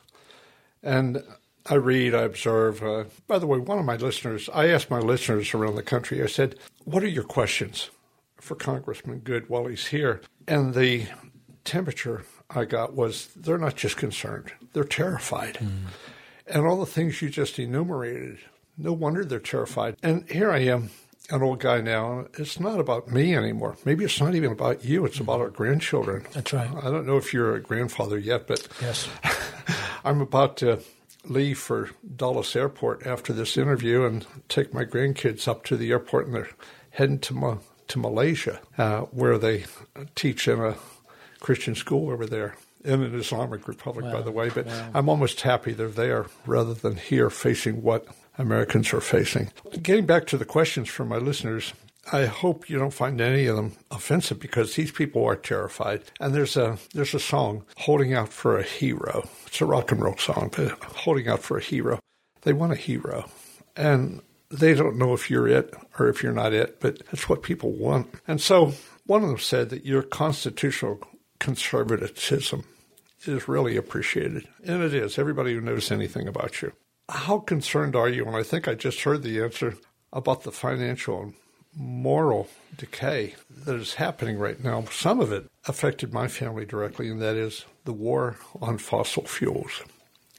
And 0.84 1.24
I 1.66 1.76
read, 1.76 2.14
I 2.14 2.22
observe. 2.22 2.84
Uh, 2.84 3.06
by 3.28 3.40
the 3.40 3.48
way, 3.48 3.58
one 3.58 3.80
of 3.80 3.86
my 3.86 3.96
listeners, 3.96 4.50
I 4.54 4.68
asked 4.68 4.92
my 4.92 5.00
listeners 5.00 5.54
around 5.54 5.76
the 5.76 5.84
country, 5.84 6.22
I 6.22 6.28
said, 6.28 6.56
What 6.84 7.04
are 7.04 7.08
your 7.08 7.24
questions 7.24 7.90
for 8.38 8.56
Congressman 8.56 9.20
Good 9.20 9.50
while 9.50 9.66
he's 9.66 9.88
here? 9.88 10.22
And 10.48 10.74
the 10.74 11.08
temperature 11.64 12.24
I 12.50 12.66
got 12.66 12.94
was 12.94 13.28
they're 13.36 13.58
not 13.58 13.76
just 13.76 13.98
concerned, 13.98 14.52
they're 14.74 14.84
terrified. 14.84 15.56
Mm. 15.56 15.88
And 16.48 16.66
all 16.66 16.80
the 16.80 16.86
things 16.86 17.22
you 17.22 17.30
just 17.30 17.58
enumerated, 17.58 18.38
no 18.78 18.94
wonder 18.94 19.26
they're 19.26 19.40
terrified. 19.40 19.96
And 20.04 20.30
here 20.30 20.52
I 20.52 20.60
am, 20.60 20.92
an 21.32 21.42
old 21.42 21.60
guy 21.60 21.82
now. 21.82 22.28
It's 22.38 22.60
not 22.60 22.80
about 22.80 23.10
me 23.10 23.36
anymore. 23.36 23.78
Maybe 23.84 24.06
it's 24.06 24.20
not 24.20 24.36
even 24.36 24.52
about 24.52 24.86
you. 24.86 25.06
It's 25.06 25.20
about 25.20 25.42
our 25.42 25.50
grandchildren. 25.50 26.26
That's 26.34 26.54
right. 26.54 26.70
I 26.70 26.92
don't 26.92 27.08
know 27.08 27.18
if 27.18 27.34
you're 27.34 27.56
a 27.56 27.62
grandfather 27.62 28.20
yet, 28.20 28.48
but 28.48 28.68
yes, 28.82 29.10
I'm 30.06 30.22
about 30.22 30.58
to 30.58 30.82
leave 31.24 31.58
for 31.58 31.90
Dulles 32.16 32.56
Airport 32.56 33.08
after 33.08 33.34
this 33.34 33.58
interview 33.58 34.06
and 34.06 34.26
take 34.48 34.74
my 34.74 34.86
grandkids 34.86 35.48
up 35.48 35.64
to 35.66 35.78
the 35.78 35.92
airport, 35.92 36.28
and 36.28 36.36
they're 36.36 36.50
heading 36.92 37.20
to 37.20 37.34
Ma- 37.34 37.58
to 37.88 38.00
Malaysia, 38.00 38.60
uh, 38.78 39.02
where 39.02 39.38
they 39.38 39.66
teach 40.16 40.48
in 40.48 40.60
a 40.60 40.76
Christian 41.40 41.76
school 41.76 42.12
over 42.12 42.26
there 42.26 42.56
in 42.84 43.02
an 43.02 43.16
Islamic 43.20 43.68
republic, 43.68 44.06
by 44.12 44.22
the 44.22 44.32
way. 44.32 44.50
But 44.50 44.68
I'm 44.94 45.10
almost 45.10 45.42
happy 45.42 45.74
they're 45.74 45.88
there 45.88 46.28
rather 46.46 46.74
than 46.74 46.98
here 46.98 47.30
facing 47.30 47.82
what 47.82 48.08
Americans 48.38 48.94
are 48.94 49.02
facing. 49.02 49.52
Getting 49.82 50.06
back 50.06 50.28
to 50.28 50.38
the 50.38 50.46
questions 50.46 50.90
from 50.90 51.08
my 51.08 51.18
listeners, 51.18 51.74
I 52.12 52.26
hope 52.26 52.70
you 52.70 52.78
don't 52.78 52.94
find 52.94 53.20
any 53.20 53.48
of 53.48 53.56
them 53.56 53.74
offensive 53.90 54.40
because 54.40 54.76
these 54.76 54.92
people 54.92 55.26
are 55.26 55.36
terrified. 55.36 56.04
And 56.20 56.36
there's 56.36 56.56
a 56.56 56.78
there's 56.94 57.16
a 57.16 57.20
song, 57.20 57.64
"Holding 57.78 58.14
Out 58.14 58.30
for 58.30 58.58
a 58.58 58.64
Hero." 58.64 59.28
It's 59.48 59.62
a 59.62 59.66
rock 59.66 59.92
and 59.92 60.02
roll 60.02 60.18
song, 60.18 60.52
but 60.56 60.72
"Holding 61.04 61.28
Out 61.28 61.42
for 61.42 61.58
a 61.58 61.62
Hero." 61.62 62.00
They 62.42 62.54
want 62.54 62.74
a 62.74 62.76
hero, 62.76 63.28
and 63.76 64.22
they 64.60 64.74
don't 64.74 64.98
know 64.98 65.14
if 65.14 65.30
you're 65.30 65.48
it 65.48 65.74
or 66.00 66.08
if 66.08 66.24
you're 66.24 66.32
not 66.32 66.54
it, 66.54 66.80
but 66.80 67.06
that's 67.08 67.30
what 67.30 67.44
people 67.44 67.72
want. 67.72 68.08
And 68.28 68.42
so 68.42 68.74
one 69.06 69.24
of 69.24 69.30
them 69.30 69.38
said 69.38 69.70
that 69.70 69.86
your 69.86 70.02
constitutional 70.02 71.00
conservatism 71.40 72.64
is 73.26 73.48
really 73.48 73.76
appreciated, 73.76 74.48
and 74.64 74.84
it 74.84 74.94
is. 74.94 75.18
Everybody 75.18 75.54
who 75.54 75.62
knows 75.62 75.92
anything 75.92 76.28
about 76.28 76.62
you. 76.62 76.74
How 77.10 77.40
concerned 77.40 77.96
are 77.96 78.10
you? 78.10 78.26
And 78.26 78.36
I 78.36 78.44
think 78.44 78.68
I 78.68 78.76
just 78.76 79.02
heard 79.02 79.24
the 79.24 79.42
answer 79.42 79.76
about 80.12 80.44
the 80.44 80.52
financial 80.52 81.22
and 81.22 81.34
moral 81.76 82.48
decay 82.78 83.36
that 83.66 83.76
is 83.76 83.96
happening 83.96 84.38
right 84.38 84.64
now. 84.64 84.86
Some 84.92 85.20
of 85.20 85.32
it 85.32 85.50
affected 85.68 86.14
my 86.14 86.28
family 86.28 86.66
directly, 86.66 87.10
and 87.10 87.22
that 87.22 87.36
is 87.36 87.66
the 87.84 87.94
war 87.94 88.38
on 88.62 88.78
fossil 88.78 89.26
fuels. 89.26 89.84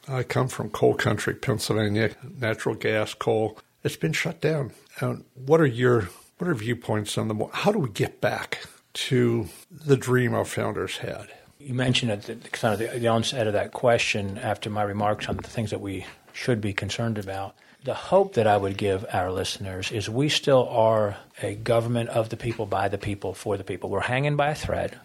I 0.08 0.22
come 0.22 0.48
from 0.48 0.70
coal 0.70 0.94
country, 0.94 1.34
Pennsylvania, 1.34 2.14
natural 2.38 2.74
gas, 2.74 3.14
coal. 3.14 3.58
It's 3.86 3.94
been 3.94 4.12
shut 4.12 4.40
down. 4.40 4.72
And 4.98 5.24
what 5.34 5.60
are 5.60 5.66
your 5.66 6.08
what 6.38 6.50
are 6.50 6.54
viewpoints 6.56 7.16
on 7.16 7.28
the 7.28 7.46
how 7.52 7.70
do 7.70 7.78
we 7.78 7.88
get 7.88 8.20
back 8.20 8.66
to 8.94 9.48
the 9.70 9.96
dream 9.96 10.34
our 10.34 10.44
founders 10.44 10.96
had? 10.96 11.28
You 11.60 11.72
mentioned 11.72 12.10
at 12.10 12.22
the, 12.22 12.34
kind 12.34 12.74
of 12.74 12.80
the, 12.80 12.98
the 12.98 13.06
onset 13.06 13.46
of 13.46 13.52
that 13.52 13.70
question 13.70 14.38
after 14.38 14.70
my 14.70 14.82
remarks 14.82 15.28
on 15.28 15.36
the 15.36 15.44
things 15.44 15.70
that 15.70 15.80
we 15.80 16.04
should 16.32 16.60
be 16.60 16.72
concerned 16.72 17.16
about. 17.16 17.54
The 17.84 17.94
hope 17.94 18.34
that 18.34 18.48
I 18.48 18.56
would 18.56 18.76
give 18.76 19.06
our 19.12 19.30
listeners 19.30 19.92
is 19.92 20.10
we 20.10 20.30
still 20.30 20.68
are 20.68 21.16
a 21.40 21.54
government 21.54 22.08
of 22.08 22.28
the 22.28 22.36
people, 22.36 22.66
by 22.66 22.88
the 22.88 22.98
people, 22.98 23.34
for 23.34 23.56
the 23.56 23.62
people. 23.62 23.88
We're 23.88 24.00
hanging 24.00 24.34
by 24.34 24.50
a 24.50 24.54
thread, 24.56 24.98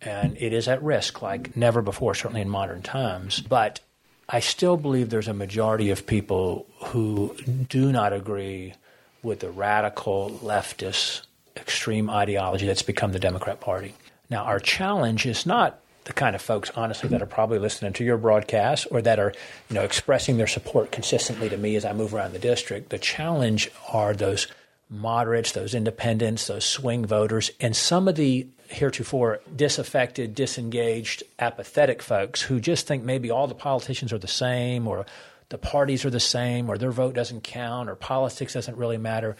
and 0.00 0.34
it 0.38 0.54
is 0.54 0.66
at 0.66 0.82
risk 0.82 1.20
like 1.20 1.54
never 1.58 1.82
before, 1.82 2.14
certainly 2.14 2.40
in 2.40 2.48
modern 2.48 2.80
times. 2.80 3.42
But 3.42 3.80
I 4.28 4.40
still 4.40 4.76
believe 4.76 5.10
there's 5.10 5.28
a 5.28 5.34
majority 5.34 5.90
of 5.90 6.06
people 6.06 6.66
who 6.86 7.36
do 7.68 7.92
not 7.92 8.12
agree 8.12 8.74
with 9.22 9.40
the 9.40 9.50
radical 9.50 10.30
leftist 10.42 11.22
extreme 11.56 12.10
ideology 12.10 12.66
that's 12.66 12.82
become 12.82 13.12
the 13.12 13.18
Democrat 13.18 13.60
Party. 13.60 13.94
Now, 14.30 14.44
our 14.44 14.60
challenge 14.60 15.26
is 15.26 15.46
not 15.46 15.80
the 16.04 16.12
kind 16.12 16.34
of 16.34 16.42
folks, 16.42 16.70
honestly, 16.74 17.08
that 17.10 17.22
are 17.22 17.26
probably 17.26 17.58
listening 17.58 17.92
to 17.94 18.04
your 18.04 18.18
broadcast 18.18 18.86
or 18.90 19.00
that 19.02 19.18
are, 19.18 19.32
you 19.70 19.74
know, 19.74 19.82
expressing 19.82 20.36
their 20.36 20.46
support 20.46 20.92
consistently 20.92 21.48
to 21.48 21.56
me 21.56 21.76
as 21.76 21.84
I 21.84 21.92
move 21.92 22.14
around 22.14 22.32
the 22.32 22.38
district. 22.38 22.90
The 22.90 22.98
challenge 22.98 23.70
are 23.92 24.12
those 24.12 24.46
moderates, 24.88 25.52
those 25.52 25.74
independents, 25.74 26.46
those 26.46 26.64
swing 26.64 27.04
voters, 27.04 27.50
and 27.60 27.74
some 27.74 28.08
of 28.08 28.14
the 28.16 28.46
heretofore 28.68 29.40
disaffected, 29.54 30.34
disengaged, 30.34 31.22
apathetic 31.38 32.02
folks 32.02 32.42
who 32.42 32.60
just 32.60 32.86
think 32.86 33.04
maybe 33.04 33.30
all 33.30 33.46
the 33.46 33.54
politicians 33.54 34.12
are 34.12 34.18
the 34.18 34.26
same 34.28 34.86
or 34.86 35.06
the 35.48 35.58
parties 35.58 36.04
are 36.04 36.10
the 36.10 36.20
same 36.20 36.68
or 36.68 36.78
their 36.78 36.90
vote 36.90 37.14
doesn't 37.14 37.42
count 37.42 37.88
or 37.88 37.94
politics 37.94 38.54
doesn't 38.54 38.76
really 38.76 38.98
matter 38.98 39.36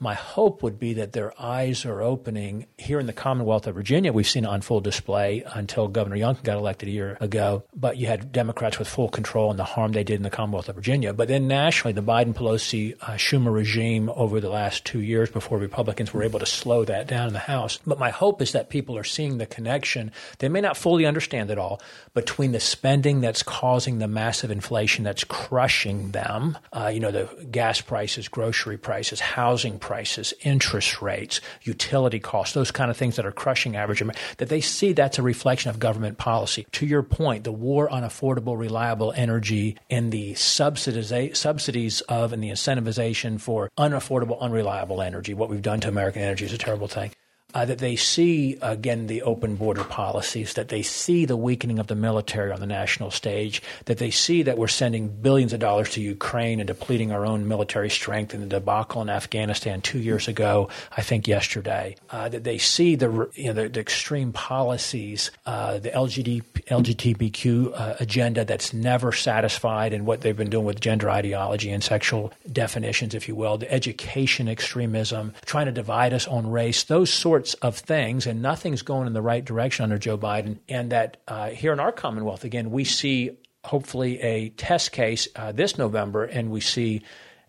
my 0.00 0.14
hope 0.14 0.62
would 0.62 0.78
be 0.78 0.94
that 0.94 1.12
their 1.12 1.32
eyes 1.40 1.84
are 1.84 2.00
opening 2.00 2.66
here 2.76 3.00
in 3.00 3.06
the 3.06 3.12
Commonwealth 3.12 3.66
of 3.66 3.74
Virginia. 3.74 4.12
We've 4.12 4.28
seen 4.28 4.44
it 4.44 4.48
on 4.48 4.60
full 4.60 4.80
display 4.80 5.42
until 5.44 5.88
Governor 5.88 6.16
Youngkin 6.16 6.44
got 6.44 6.56
elected 6.56 6.88
a 6.88 6.92
year 6.92 7.18
ago. 7.20 7.64
But 7.74 7.96
you 7.96 8.06
had 8.06 8.30
Democrats 8.30 8.78
with 8.78 8.86
full 8.86 9.08
control 9.08 9.50
and 9.50 9.58
the 9.58 9.64
harm 9.64 9.92
they 9.92 10.04
did 10.04 10.14
in 10.14 10.22
the 10.22 10.30
Commonwealth 10.30 10.68
of 10.68 10.76
Virginia. 10.76 11.12
But 11.12 11.26
then 11.26 11.48
nationally, 11.48 11.94
the 11.94 12.02
Biden 12.02 12.32
Pelosi 12.32 12.96
uh, 13.00 13.14
Schumer 13.14 13.52
regime 13.52 14.08
over 14.10 14.40
the 14.40 14.48
last 14.48 14.84
two 14.84 15.00
years 15.00 15.30
before 15.30 15.58
Republicans 15.58 16.14
were 16.14 16.22
able 16.22 16.38
to 16.38 16.46
slow 16.46 16.84
that 16.84 17.08
down 17.08 17.26
in 17.26 17.32
the 17.32 17.40
House. 17.40 17.80
But 17.84 17.98
my 17.98 18.10
hope 18.10 18.40
is 18.40 18.52
that 18.52 18.70
people 18.70 18.96
are 18.96 19.04
seeing 19.04 19.38
the 19.38 19.46
connection. 19.46 20.12
They 20.38 20.48
may 20.48 20.60
not 20.60 20.76
fully 20.76 21.06
understand 21.06 21.50
it 21.50 21.58
all 21.58 21.80
between 22.14 22.52
the 22.52 22.60
spending 22.60 23.20
that's 23.20 23.42
causing 23.42 23.98
the 23.98 24.08
massive 24.08 24.52
inflation 24.52 25.02
that's 25.02 25.24
crushing 25.24 26.12
them. 26.12 26.56
Uh, 26.72 26.86
you 26.86 27.00
know, 27.00 27.10
the 27.10 27.28
gas 27.50 27.80
prices, 27.80 28.28
grocery 28.28 28.78
prices, 28.78 29.18
housing 29.18 29.80
prices 29.80 29.87
prices, 29.88 30.34
interest 30.42 31.00
rates, 31.00 31.40
utility 31.62 32.20
costs, 32.20 32.52
those 32.52 32.70
kind 32.70 32.90
of 32.90 32.96
things 32.98 33.16
that 33.16 33.24
are 33.24 33.32
crushing 33.32 33.74
average 33.74 34.02
American, 34.02 34.22
that 34.36 34.50
they 34.50 34.60
see 34.60 34.92
that's 34.92 35.18
a 35.18 35.22
reflection 35.22 35.70
of 35.70 35.78
government 35.78 36.18
policy. 36.18 36.66
To 36.72 36.84
your 36.84 37.02
point, 37.02 37.44
the 37.44 37.52
war 37.52 37.88
on 37.88 38.02
affordable, 38.02 38.58
reliable 38.58 39.14
energy 39.16 39.78
and 39.88 40.12
the 40.12 40.34
subsidies 40.34 42.02
of 42.02 42.34
and 42.34 42.42
the 42.42 42.50
incentivization 42.50 43.40
for 43.40 43.70
unaffordable, 43.78 44.38
unreliable 44.40 45.00
energy, 45.00 45.32
what 45.32 45.48
we've 45.48 45.62
done 45.62 45.80
to 45.80 45.88
American 45.88 46.20
energy 46.20 46.44
is 46.44 46.52
a 46.52 46.58
terrible 46.58 46.86
thing 46.86 47.10
uh, 47.54 47.64
that 47.64 47.78
they 47.78 47.96
see, 47.96 48.58
again, 48.60 49.06
the 49.06 49.22
open 49.22 49.56
border 49.56 49.82
policies, 49.82 50.52
that 50.52 50.68
they 50.68 50.82
see 50.82 51.24
the 51.24 51.36
weakening 51.36 51.78
of 51.78 51.86
the 51.86 51.94
military 51.94 52.52
on 52.52 52.60
the 52.60 52.66
national 52.66 53.10
stage, 53.10 53.62
that 53.86 53.96
they 53.96 54.10
see 54.10 54.42
that 54.42 54.58
we're 54.58 54.68
sending 54.68 55.08
billions 55.08 55.54
of 55.54 55.60
dollars 55.60 55.88
to 55.88 56.02
Ukraine 56.02 56.60
and 56.60 56.66
depleting 56.66 57.10
our 57.10 57.24
own 57.24 57.48
military 57.48 57.88
strength 57.88 58.34
in 58.34 58.40
the 58.40 58.46
debacle 58.46 59.00
in 59.00 59.08
Afghanistan 59.08 59.80
two 59.80 59.98
years 59.98 60.28
ago, 60.28 60.68
I 60.94 61.00
think 61.00 61.26
yesterday, 61.26 61.96
uh, 62.10 62.28
that 62.28 62.44
they 62.44 62.58
see 62.58 62.96
the, 62.96 63.30
you 63.32 63.46
know, 63.46 63.54
the, 63.54 63.68
the 63.70 63.80
extreme 63.80 64.30
policies, 64.30 65.30
uh, 65.46 65.78
the 65.78 65.90
LGBT, 65.90 66.42
LGBTQ 66.68 67.72
uh, 67.74 67.94
agenda 67.98 68.44
that's 68.44 68.74
never 68.74 69.10
satisfied 69.10 69.94
and 69.94 70.04
what 70.04 70.20
they've 70.20 70.36
been 70.36 70.50
doing 70.50 70.66
with 70.66 70.80
gender 70.80 71.08
ideology 71.08 71.70
and 71.70 71.82
sexual 71.82 72.30
definitions, 72.52 73.14
if 73.14 73.26
you 73.26 73.34
will, 73.34 73.56
the 73.56 73.72
education 73.72 74.48
extremism, 74.48 75.32
trying 75.46 75.64
to 75.64 75.72
divide 75.72 76.12
us 76.12 76.26
on 76.26 76.50
race, 76.50 76.84
those 76.84 77.10
sorts 77.10 77.37
sorts 77.38 77.54
of 77.54 77.76
things, 77.76 78.26
and 78.26 78.42
nothing's 78.42 78.82
going 78.82 79.06
in 79.06 79.12
the 79.12 79.22
right 79.22 79.44
direction 79.44 79.84
under 79.84 79.96
Joe 79.96 80.18
Biden. 80.18 80.58
And 80.68 80.90
that 80.90 81.18
uh, 81.28 81.50
here 81.50 81.72
in 81.72 81.78
our 81.78 81.92
Commonwealth, 81.92 82.42
again, 82.42 82.72
we 82.72 82.82
see 82.82 83.30
hopefully 83.62 84.20
a 84.20 84.48
test 84.50 84.90
case 84.90 85.28
uh, 85.36 85.52
this 85.52 85.78
November, 85.78 86.24
and 86.24 86.50
we 86.50 86.60
see 86.60 87.02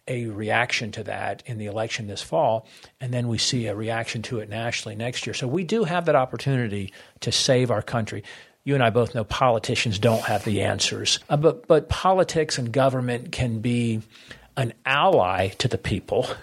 a 0.07 0.27
reaction 0.27 0.91
to 0.91 1.03
that 1.03 1.41
in 1.47 1.57
the 1.57 1.65
election 1.65 2.05
this 2.05 2.21
fall, 2.21 2.67
and 3.01 3.11
then 3.11 3.27
we 3.27 3.39
see 3.39 3.65
a 3.65 3.75
reaction 3.75 4.21
to 4.21 4.39
it 4.39 4.49
nationally 4.49 4.95
next 4.95 5.25
year. 5.25 5.33
So 5.33 5.47
we 5.47 5.63
do 5.63 5.83
have 5.85 6.05
that 6.05 6.15
opportunity 6.15 6.93
to 7.21 7.31
save 7.31 7.71
our 7.71 7.81
country. 7.81 8.23
You 8.65 8.75
and 8.75 8.83
I 8.83 8.91
both 8.91 9.15
know 9.15 9.23
politicians 9.23 9.97
don't 9.97 10.21
have 10.21 10.45
the 10.45 10.61
answers, 10.61 11.19
uh, 11.29 11.37
but 11.37 11.67
but 11.67 11.89
politics 11.89 12.59
and 12.59 12.71
government 12.71 13.31
can 13.31 13.59
be 13.59 14.01
an 14.55 14.73
ally 14.85 15.47
to 15.59 15.67
the 15.67 15.77
people 15.79 16.27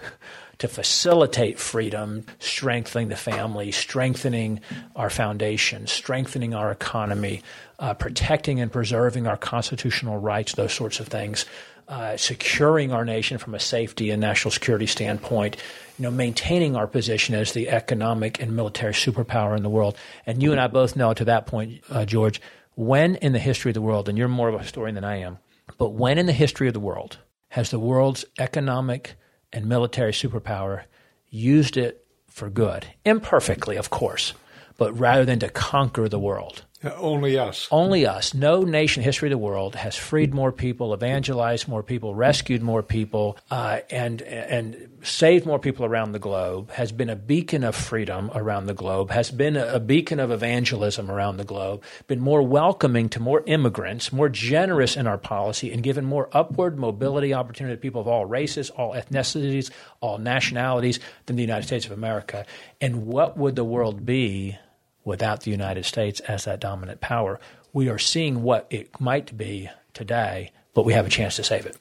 to 0.59 0.67
facilitate 0.67 1.59
freedom, 1.59 2.25
strengthening 2.39 3.09
the 3.09 3.15
family, 3.15 3.71
strengthening 3.71 4.59
our 4.95 5.09
foundation, 5.09 5.87
strengthening 5.87 6.53
our 6.53 6.71
economy, 6.71 7.43
uh, 7.79 7.93
protecting 7.93 8.59
and 8.59 8.71
preserving 8.71 9.27
our 9.27 9.37
constitutional 9.37 10.17
rights, 10.17 10.53
those 10.53 10.73
sorts 10.73 10.99
of 10.99 11.07
things. 11.07 11.45
Uh, 11.89 12.17
securing 12.17 12.91
our 12.91 13.05
nation 13.05 13.37
from 13.37 13.55
a 13.55 13.59
safety 13.61 14.09
and 14.09 14.19
national 14.19 14.51
security 14.51 14.85
standpoint, 14.85 15.55
you 15.97 16.03
know, 16.03 16.11
maintaining 16.11 16.75
our 16.75 16.85
position 16.85 17.33
as 17.33 17.53
the 17.53 17.69
economic 17.69 18.41
and 18.41 18.53
military 18.53 18.91
superpower 18.91 19.55
in 19.55 19.63
the 19.63 19.69
world. 19.69 19.95
And 20.25 20.43
you 20.43 20.51
and 20.51 20.59
I 20.59 20.67
both 20.67 20.97
know 20.97 21.13
to 21.13 21.23
that 21.23 21.47
point, 21.47 21.81
uh, 21.89 22.03
George, 22.03 22.41
when 22.75 23.15
in 23.15 23.31
the 23.31 23.39
history 23.39 23.69
of 23.69 23.73
the 23.73 23.81
world, 23.81 24.09
and 24.09 24.17
you're 24.17 24.27
more 24.27 24.49
of 24.49 24.55
a 24.55 24.59
historian 24.59 24.95
than 24.95 25.05
I 25.05 25.19
am, 25.19 25.37
but 25.77 25.91
when 25.91 26.17
in 26.17 26.25
the 26.25 26.33
history 26.33 26.67
of 26.67 26.73
the 26.73 26.81
world 26.81 27.19
has 27.51 27.71
the 27.71 27.79
world's 27.79 28.25
economic 28.37 29.15
and 29.51 29.65
military 29.65 30.11
superpower 30.11 30.83
used 31.29 31.77
it 31.77 32.05
for 32.27 32.49
good, 32.49 32.85
imperfectly, 33.03 33.75
of 33.75 33.89
course, 33.89 34.33
but 34.77 34.97
rather 34.97 35.25
than 35.25 35.39
to 35.39 35.49
conquer 35.49 36.07
the 36.07 36.19
world. 36.19 36.65
Only 36.83 37.39
us. 37.39 37.67
Only 37.71 38.05
us. 38.05 38.35
No 38.35 38.61
nation 38.61 39.01
history 39.01 39.29
of 39.29 39.31
the 39.31 39.37
world 39.39 39.73
has 39.75 39.95
freed 39.95 40.31
more 40.31 40.51
people, 40.51 40.93
evangelized 40.93 41.67
more 41.67 41.81
people, 41.81 42.13
rescued 42.13 42.61
more 42.61 42.83
people, 42.83 43.35
uh, 43.49 43.79
and 43.89 44.21
and 44.21 44.87
saved 45.01 45.47
more 45.47 45.57
people 45.57 45.85
around 45.85 46.11
the 46.11 46.19
globe. 46.19 46.69
Has 46.71 46.91
been 46.91 47.09
a 47.09 47.15
beacon 47.15 47.63
of 47.63 47.75
freedom 47.75 48.29
around 48.35 48.67
the 48.67 48.75
globe. 48.75 49.09
Has 49.09 49.31
been 49.31 49.57
a 49.57 49.79
beacon 49.79 50.19
of 50.19 50.29
evangelism 50.29 51.09
around 51.09 51.37
the 51.37 51.43
globe. 51.43 51.81
Been 52.05 52.19
more 52.19 52.43
welcoming 52.43 53.09
to 53.09 53.19
more 53.19 53.41
immigrants, 53.47 54.13
more 54.13 54.29
generous 54.29 54.95
in 54.95 55.07
our 55.07 55.17
policy, 55.17 55.73
and 55.73 55.81
given 55.81 56.05
more 56.05 56.29
upward 56.31 56.77
mobility 56.77 57.33
opportunity 57.33 57.75
to 57.75 57.81
people 57.81 58.01
of 58.01 58.07
all 58.07 58.25
races, 58.25 58.69
all 58.69 58.93
ethnicities, 58.93 59.71
all 59.99 60.19
nationalities 60.19 60.99
than 61.25 61.37
the 61.37 61.41
United 61.41 61.65
States 61.65 61.87
of 61.87 61.91
America. 61.91 62.45
And 62.79 63.07
what 63.07 63.35
would 63.35 63.55
the 63.55 63.65
world 63.65 64.05
be? 64.05 64.59
Without 65.07 65.41
the 65.41 65.51
United 65.51 65.85
States 65.85 66.19
as 66.19 66.43
that 66.43 66.59
dominant 66.59 66.99
power. 66.99 67.39
We 67.71 67.87
are 67.87 67.97
seeing 67.97 68.43
what 68.43 68.67
it 68.69 68.99
might 68.99 69.37
be 69.37 69.69
today, 69.93 70.51
but 70.73 70.83
we 70.83 70.91
have 70.93 71.07
a 71.07 71.09
chance 71.09 71.37
to 71.37 71.45
save 71.45 71.65
it. 71.65 71.77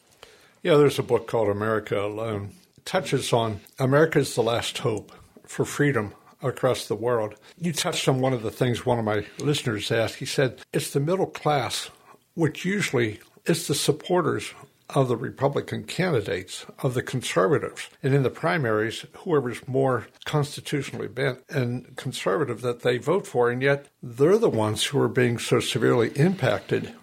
Yeah, 0.63 0.77
there's 0.77 1.01
a 1.01 1.03
book 1.03 1.27
called 1.27 1.49
America 1.49 2.01
Alone. 2.01 2.53
It 2.77 2.87
touches 2.87 3.33
on 3.33 3.61
America's 3.81 4.37
the 4.37 4.45
last 4.45 4.79
hope 4.79 5.11
for 5.45 5.65
freedom 5.65 6.15
across 6.41 6.87
the 6.87 6.95
world. 6.95 7.35
You 7.59 7.73
touched 7.73 8.07
on 8.09 8.21
one 8.21 8.33
of 8.33 8.45
the 8.45 8.51
things 8.53 8.87
one 8.87 9.01
of 9.01 9.05
my 9.05 9.27
listeners 9.39 9.91
asked. 9.91 10.17
He 10.17 10.25
said, 10.25 10.61
It's 10.73 10.93
the 10.93 11.01
middle 11.01 11.27
class, 11.27 11.91
which 12.35 12.65
usually 12.65 13.19
is 13.45 13.67
the 13.67 13.75
supporters 13.75 14.55
of 14.91 15.09
the 15.09 15.17
Republican 15.17 15.85
candidates, 15.85 16.65
of 16.83 16.95
the 16.95 17.03
conservatives. 17.03 17.89
And 18.03 18.15
in 18.15 18.23
the 18.23 18.31
primaries, 18.31 19.05
whoever's 19.19 19.67
more 19.67 20.07
constitutionally 20.25 21.09
bent 21.09 21.43
and 21.49 21.97
conservative 21.97 22.61
that 22.63 22.83
they 22.83 22.99
vote 22.99 23.27
for. 23.27 23.51
And 23.51 23.63
yet 23.63 23.89
they're 24.03 24.39
the 24.39 24.49
ones 24.49 24.85
who 24.85 25.01
are 25.01 25.09
being 25.09 25.39
so 25.39 25.61
severely 25.61 26.11
impacted 26.11 26.95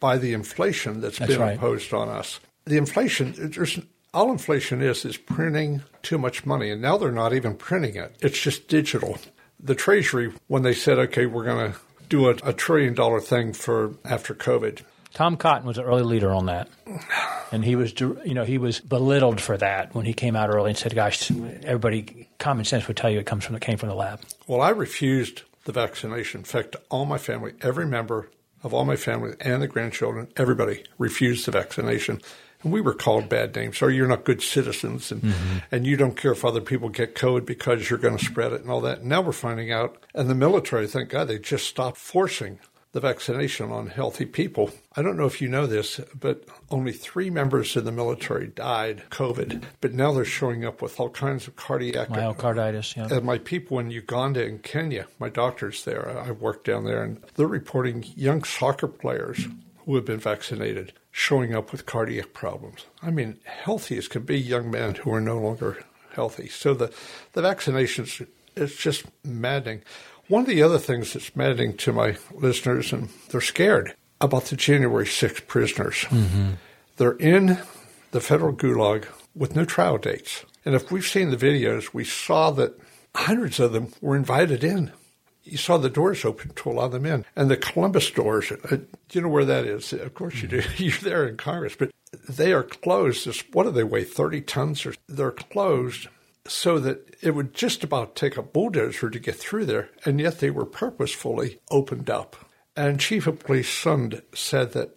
by 0.00 0.18
the 0.18 0.32
inflation 0.32 1.00
that's, 1.00 1.18
that's 1.18 1.32
been 1.32 1.40
right. 1.40 1.52
imposed 1.54 1.92
on 1.92 2.08
us. 2.08 2.40
The 2.64 2.76
inflation, 2.76 3.34
there's 3.36 3.80
all 4.14 4.30
inflation 4.30 4.82
is 4.82 5.04
is 5.04 5.16
printing 5.16 5.82
too 6.02 6.18
much 6.18 6.44
money, 6.44 6.70
and 6.70 6.82
now 6.82 6.96
they're 6.98 7.12
not 7.12 7.32
even 7.32 7.54
printing 7.56 7.96
it. 7.96 8.14
It's 8.20 8.40
just 8.40 8.68
digital. 8.68 9.18
The 9.58 9.74
Treasury, 9.74 10.32
when 10.48 10.62
they 10.62 10.74
said, 10.74 10.98
"Okay, 10.98 11.26
we're 11.26 11.44
going 11.44 11.72
to 11.72 11.78
do 12.08 12.28
a, 12.28 12.36
a 12.44 12.52
trillion 12.52 12.94
dollar 12.94 13.20
thing 13.20 13.52
for 13.52 13.94
after 14.04 14.34
COVID," 14.34 14.82
Tom 15.14 15.36
Cotton 15.36 15.66
was 15.66 15.78
an 15.78 15.84
early 15.84 16.02
leader 16.02 16.30
on 16.30 16.46
that, 16.46 16.68
and 17.50 17.64
he 17.64 17.76
was, 17.76 17.98
you 18.00 18.34
know, 18.34 18.44
he 18.44 18.58
was 18.58 18.80
belittled 18.80 19.40
for 19.40 19.56
that 19.58 19.94
when 19.94 20.04
he 20.04 20.14
came 20.14 20.36
out 20.36 20.48
early 20.48 20.70
and 20.70 20.78
said, 20.78 20.94
"Gosh, 20.94 21.30
everybody, 21.30 22.28
common 22.38 22.64
sense 22.64 22.88
would 22.88 22.96
tell 22.96 23.10
you 23.10 23.18
it 23.18 23.26
comes 23.26 23.44
from 23.44 23.54
it 23.56 23.62
came 23.62 23.76
from 23.76 23.88
the 23.88 23.94
lab." 23.94 24.20
Well, 24.46 24.60
I 24.60 24.70
refused 24.70 25.42
the 25.64 25.72
vaccination. 25.72 26.40
In 26.40 26.44
fact, 26.44 26.76
all 26.90 27.04
my 27.04 27.18
family, 27.18 27.52
every 27.60 27.86
member 27.86 28.30
of 28.62 28.72
all 28.72 28.84
my 28.84 28.96
family 28.96 29.34
and 29.40 29.62
the 29.62 29.68
grandchildren, 29.68 30.28
everybody 30.36 30.84
refused 30.98 31.46
the 31.46 31.52
vaccination. 31.52 32.20
And 32.62 32.72
we 32.72 32.80
were 32.80 32.94
called 32.94 33.28
bad 33.28 33.54
names. 33.56 33.82
Or 33.82 33.90
you're 33.90 34.06
not 34.06 34.24
good 34.24 34.40
citizens 34.40 35.10
and, 35.10 35.22
mm-hmm. 35.22 35.58
and 35.72 35.84
you 35.84 35.96
don't 35.96 36.16
care 36.16 36.30
if 36.30 36.44
other 36.44 36.60
people 36.60 36.88
get 36.88 37.16
COVID 37.16 37.44
because 37.44 37.90
you're 37.90 37.98
going 37.98 38.16
to 38.16 38.24
spread 38.24 38.52
it 38.52 38.60
and 38.60 38.70
all 38.70 38.80
that. 38.82 38.98
And 39.00 39.08
now 39.08 39.20
we're 39.20 39.32
finding 39.32 39.72
out, 39.72 39.96
and 40.14 40.30
the 40.30 40.34
military, 40.34 40.86
thank 40.86 41.08
God, 41.08 41.26
they 41.26 41.38
just 41.38 41.66
stopped 41.66 41.96
forcing 41.96 42.60
the 42.92 43.00
vaccination 43.00 43.72
on 43.72 43.86
healthy 43.86 44.26
people. 44.26 44.70
I 44.94 45.02
don't 45.02 45.16
know 45.16 45.24
if 45.24 45.40
you 45.40 45.48
know 45.48 45.66
this, 45.66 45.98
but 46.18 46.44
only 46.70 46.92
three 46.92 47.30
members 47.30 47.74
of 47.74 47.84
the 47.84 47.92
military 47.92 48.48
died 48.48 49.04
COVID. 49.10 49.62
But 49.80 49.94
now 49.94 50.12
they're 50.12 50.26
showing 50.26 50.64
up 50.64 50.82
with 50.82 51.00
all 51.00 51.08
kinds 51.08 51.48
of 51.48 51.56
cardiac 51.56 52.08
myocarditis. 52.08 52.96
Yeah. 52.96 53.16
And 53.16 53.24
my 53.24 53.38
people 53.38 53.78
in 53.78 53.90
Uganda 53.90 54.44
and 54.44 54.62
Kenya, 54.62 55.06
my 55.18 55.30
doctors 55.30 55.84
there, 55.84 56.18
I 56.18 56.32
work 56.32 56.64
down 56.64 56.84
there, 56.84 57.02
and 57.02 57.22
they're 57.36 57.46
reporting 57.46 58.04
young 58.14 58.44
soccer 58.44 58.88
players 58.88 59.46
who 59.84 59.94
have 59.96 60.04
been 60.04 60.20
vaccinated 60.20 60.92
showing 61.10 61.54
up 61.54 61.72
with 61.72 61.86
cardiac 61.86 62.34
problems. 62.34 62.84
I 63.02 63.10
mean, 63.10 63.38
healthy 63.44 63.96
as 63.96 64.08
can 64.08 64.22
be 64.22 64.38
young 64.38 64.70
men 64.70 64.96
who 64.96 65.12
are 65.12 65.20
no 65.20 65.38
longer 65.38 65.82
healthy. 66.12 66.48
So 66.48 66.74
the, 66.74 66.92
the 67.32 67.42
vaccinations, 67.42 68.26
it's 68.54 68.76
just 68.76 69.04
maddening. 69.24 69.82
One 70.32 70.44
of 70.44 70.48
the 70.48 70.62
other 70.62 70.78
things 70.78 71.12
that's 71.12 71.36
maddening 71.36 71.76
to 71.76 71.92
my 71.92 72.16
listeners, 72.32 72.90
and 72.90 73.10
they're 73.28 73.42
scared 73.42 73.94
about 74.18 74.46
the 74.46 74.56
January 74.56 75.04
6th 75.04 75.46
prisoners. 75.46 76.06
Mm-hmm. 76.08 76.52
They're 76.96 77.18
in 77.18 77.58
the 78.12 78.20
federal 78.22 78.54
gulag 78.54 79.04
with 79.34 79.54
no 79.54 79.66
trial 79.66 79.98
dates. 79.98 80.46
And 80.64 80.74
if 80.74 80.90
we've 80.90 81.04
seen 81.04 81.28
the 81.28 81.36
videos, 81.36 81.92
we 81.92 82.04
saw 82.04 82.50
that 82.52 82.80
hundreds 83.14 83.60
of 83.60 83.74
them 83.74 83.92
were 84.00 84.16
invited 84.16 84.64
in. 84.64 84.92
You 85.44 85.58
saw 85.58 85.76
the 85.76 85.90
doors 85.90 86.24
open 86.24 86.54
to 86.54 86.70
allow 86.70 86.88
them 86.88 87.04
in. 87.04 87.26
And 87.36 87.50
the 87.50 87.58
Columbus 87.58 88.10
doors, 88.10 88.50
uh, 88.50 88.78
you 89.12 89.20
know 89.20 89.28
where 89.28 89.44
that 89.44 89.66
is? 89.66 89.92
Of 89.92 90.14
course 90.14 90.40
you 90.40 90.48
do. 90.48 90.62
Mm-hmm. 90.62 90.82
You're 90.82 91.12
there 91.12 91.28
in 91.28 91.36
Congress, 91.36 91.76
but 91.78 91.90
they 92.26 92.54
are 92.54 92.62
closed. 92.62 93.28
what 93.52 93.64
do 93.64 93.70
they 93.70 93.84
weigh? 93.84 94.04
30 94.04 94.40
tons? 94.40 94.86
Or 94.86 94.94
they're 95.08 95.30
closed 95.30 96.08
so 96.46 96.78
that 96.78 97.16
it 97.20 97.34
would 97.34 97.54
just 97.54 97.84
about 97.84 98.16
take 98.16 98.36
a 98.36 98.42
bulldozer 98.42 99.10
to 99.10 99.18
get 99.18 99.36
through 99.36 99.66
there, 99.66 99.90
and 100.04 100.20
yet 100.20 100.40
they 100.40 100.50
were 100.50 100.66
purposefully 100.66 101.60
opened 101.70 102.10
up. 102.10 102.36
And 102.76 102.98
Chief 102.98 103.26
of 103.26 103.38
Police 103.38 103.68
Sund 103.68 104.22
said 104.34 104.72
that 104.72 104.96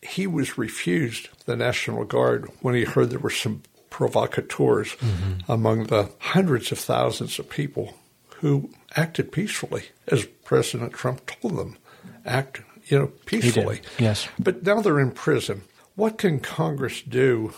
he 0.00 0.26
was 0.26 0.58
refused 0.58 1.28
the 1.44 1.56
National 1.56 2.04
Guard 2.04 2.50
when 2.60 2.74
he 2.74 2.84
heard 2.84 3.10
there 3.10 3.18
were 3.18 3.30
some 3.30 3.62
provocateurs 3.90 4.92
mm-hmm. 4.96 5.50
among 5.50 5.84
the 5.84 6.10
hundreds 6.18 6.72
of 6.72 6.78
thousands 6.78 7.38
of 7.38 7.48
people 7.48 7.94
who 8.36 8.70
acted 8.96 9.30
peacefully, 9.30 9.84
as 10.08 10.24
President 10.24 10.92
Trump 10.92 11.26
told 11.26 11.56
them, 11.56 11.76
act 12.24 12.60
you 12.86 12.98
know 12.98 13.12
peacefully. 13.26 13.80
Yes. 13.98 14.28
But 14.38 14.64
now 14.64 14.80
they're 14.80 14.98
in 14.98 15.12
prison. 15.12 15.62
What 15.94 16.18
can 16.18 16.40
Congress 16.40 17.02
do 17.02 17.52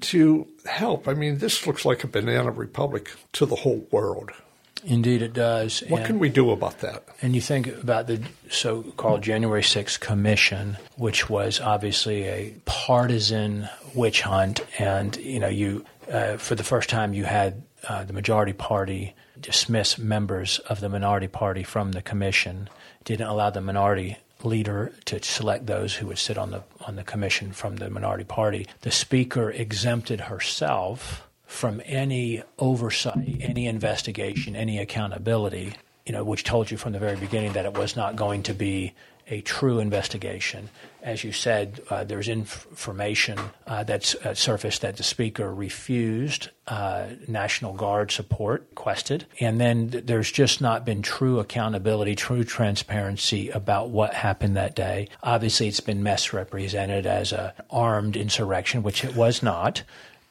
to 0.00 0.46
help. 0.64 1.08
I 1.08 1.14
mean, 1.14 1.38
this 1.38 1.66
looks 1.66 1.84
like 1.84 2.04
a 2.04 2.06
banana 2.06 2.50
republic 2.50 3.12
to 3.34 3.46
the 3.46 3.56
whole 3.56 3.86
world. 3.90 4.30
Indeed, 4.84 5.22
it 5.22 5.32
does. 5.32 5.80
What 5.88 5.98
and, 5.98 6.06
can 6.06 6.18
we 6.18 6.28
do 6.28 6.50
about 6.50 6.80
that? 6.80 7.04
And 7.20 7.34
you 7.34 7.40
think 7.40 7.68
about 7.68 8.08
the 8.08 8.20
so 8.50 8.82
called 8.82 9.22
January 9.22 9.62
6th 9.62 10.00
Commission, 10.00 10.76
which 10.96 11.30
was 11.30 11.60
obviously 11.60 12.24
a 12.24 12.54
partisan 12.64 13.68
witch 13.94 14.22
hunt. 14.22 14.60
And, 14.80 15.16
you 15.16 15.38
know, 15.38 15.48
you, 15.48 15.84
uh, 16.10 16.36
for 16.36 16.56
the 16.56 16.64
first 16.64 16.88
time, 16.88 17.14
you 17.14 17.24
had 17.24 17.62
uh, 17.88 18.02
the 18.04 18.12
majority 18.12 18.52
party 18.52 19.14
dismiss 19.40 19.98
members 19.98 20.58
of 20.60 20.80
the 20.80 20.88
minority 20.88 21.28
party 21.28 21.62
from 21.62 21.92
the 21.92 22.02
commission, 22.02 22.68
didn't 23.04 23.26
allow 23.26 23.50
the 23.50 23.60
minority 23.60 24.16
leader 24.44 24.92
to 25.06 25.22
select 25.22 25.66
those 25.66 25.94
who 25.94 26.06
would 26.06 26.18
sit 26.18 26.38
on 26.38 26.50
the 26.50 26.62
on 26.86 26.96
the 26.96 27.04
commission 27.04 27.52
from 27.52 27.76
the 27.76 27.90
minority 27.90 28.24
party. 28.24 28.66
The 28.80 28.90
speaker 28.90 29.50
exempted 29.50 30.20
herself 30.20 31.28
from 31.46 31.82
any 31.84 32.42
oversight, 32.58 33.38
any 33.40 33.66
investigation, 33.66 34.56
any 34.56 34.78
accountability. 34.78 35.74
You 36.06 36.12
know, 36.12 36.24
which 36.24 36.42
told 36.42 36.68
you 36.70 36.76
from 36.76 36.92
the 36.92 36.98
very 36.98 37.16
beginning 37.16 37.52
that 37.52 37.64
it 37.64 37.74
was 37.74 37.94
not 37.94 38.16
going 38.16 38.42
to 38.44 38.54
be 38.54 38.92
a 39.28 39.40
true 39.40 39.78
investigation. 39.78 40.68
As 41.02 41.24
you 41.24 41.32
said, 41.32 41.80
uh, 41.90 42.04
there's 42.04 42.28
information 42.28 43.38
uh, 43.66 43.82
that's 43.84 44.14
uh, 44.14 44.34
surfaced 44.34 44.82
that 44.82 44.96
the 44.96 45.02
speaker 45.02 45.52
refused 45.52 46.50
uh, 46.68 47.06
National 47.26 47.72
Guard 47.72 48.12
support 48.12 48.66
requested, 48.70 49.26
and 49.40 49.60
then 49.60 49.90
th- 49.90 50.06
there's 50.06 50.30
just 50.30 50.60
not 50.60 50.84
been 50.84 51.02
true 51.02 51.40
accountability, 51.40 52.14
true 52.14 52.44
transparency 52.44 53.48
about 53.50 53.90
what 53.90 54.14
happened 54.14 54.56
that 54.56 54.76
day. 54.76 55.08
Obviously, 55.22 55.66
it's 55.66 55.80
been 55.80 56.02
misrepresented 56.02 57.06
as 57.06 57.32
an 57.32 57.52
armed 57.70 58.16
insurrection, 58.16 58.82
which 58.82 59.04
it 59.04 59.16
was 59.16 59.42
not. 59.42 59.82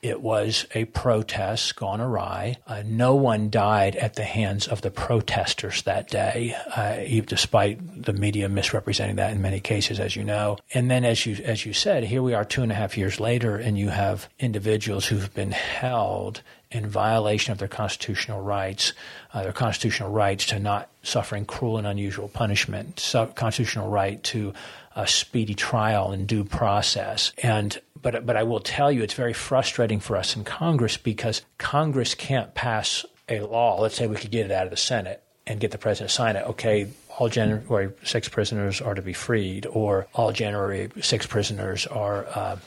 It 0.01 0.21
was 0.21 0.65
a 0.73 0.85
protest 0.85 1.75
gone 1.75 2.01
awry. 2.01 2.57
Uh, 2.65 2.81
no 2.85 3.13
one 3.13 3.51
died 3.51 3.95
at 3.95 4.15
the 4.15 4.23
hands 4.23 4.67
of 4.67 4.81
the 4.81 4.89
protesters 4.89 5.83
that 5.83 6.09
day, 6.09 6.55
uh, 6.75 7.21
despite 7.27 8.03
the 8.03 8.13
media 8.13 8.49
misrepresenting 8.49 9.17
that 9.17 9.31
in 9.31 9.41
many 9.41 9.59
cases, 9.59 9.99
as 9.99 10.15
you 10.15 10.23
know. 10.23 10.57
And 10.73 10.89
then, 10.89 11.05
as 11.05 11.25
you 11.25 11.43
as 11.43 11.65
you 11.65 11.73
said, 11.73 12.03
here 12.03 12.23
we 12.23 12.33
are 12.33 12.43
two 12.43 12.63
and 12.63 12.71
a 12.71 12.75
half 12.75 12.97
years 12.97 13.19
later, 13.19 13.57
and 13.57 13.77
you 13.77 13.89
have 13.89 14.27
individuals 14.39 15.05
who've 15.05 15.33
been 15.35 15.51
held 15.51 16.41
in 16.71 16.88
violation 16.88 17.51
of 17.51 17.57
their 17.57 17.67
constitutional 17.67 18.41
rights, 18.41 18.93
uh, 19.34 19.43
their 19.43 19.51
constitutional 19.51 20.10
rights 20.10 20.45
to 20.47 20.60
not 20.60 20.89
suffering 21.03 21.45
cruel 21.45 21.77
and 21.77 21.88
unusual 21.88 22.27
punishment, 22.27 23.13
constitutional 23.36 23.89
right 23.89 24.23
to 24.23 24.53
a 24.95 25.07
speedy 25.07 25.53
trial 25.53 26.12
and 26.12 26.27
due 26.27 26.43
process. 26.43 27.31
And 27.43 27.79
but 28.01 28.25
but 28.25 28.36
I 28.36 28.43
will 28.43 28.60
tell 28.60 28.91
you, 28.91 29.03
it's 29.03 29.13
very 29.13 29.34
frustrating 29.34 29.99
for 29.99 30.17
us 30.17 30.36
in 30.36 30.43
Congress 30.43 30.97
because 30.97 31.41
Congress 31.57 32.15
can't 32.15 32.53
pass 32.53 33.05
a 33.29 33.41
law. 33.41 33.79
Let's 33.79 33.95
say 33.95 34.07
we 34.07 34.15
could 34.15 34.31
get 34.31 34.45
it 34.45 34.51
out 34.51 34.65
of 34.65 34.71
the 34.71 34.77
Senate 34.77 35.23
and 35.47 35.60
get 35.60 35.71
the 35.71 35.77
president 35.77 36.10
to 36.10 36.15
sign 36.15 36.36
it. 36.36 36.45
Okay, 36.47 36.88
all 37.17 37.29
January 37.29 37.91
6 38.03 38.29
prisoners 38.29 38.81
are 38.81 38.93
to 38.93 39.01
be 39.01 39.13
freed, 39.13 39.65
or 39.65 40.07
all 40.13 40.31
January 40.31 40.89
6 41.01 41.25
prisoners 41.27 41.88
are, 41.88 42.25
uh, 42.36 42.57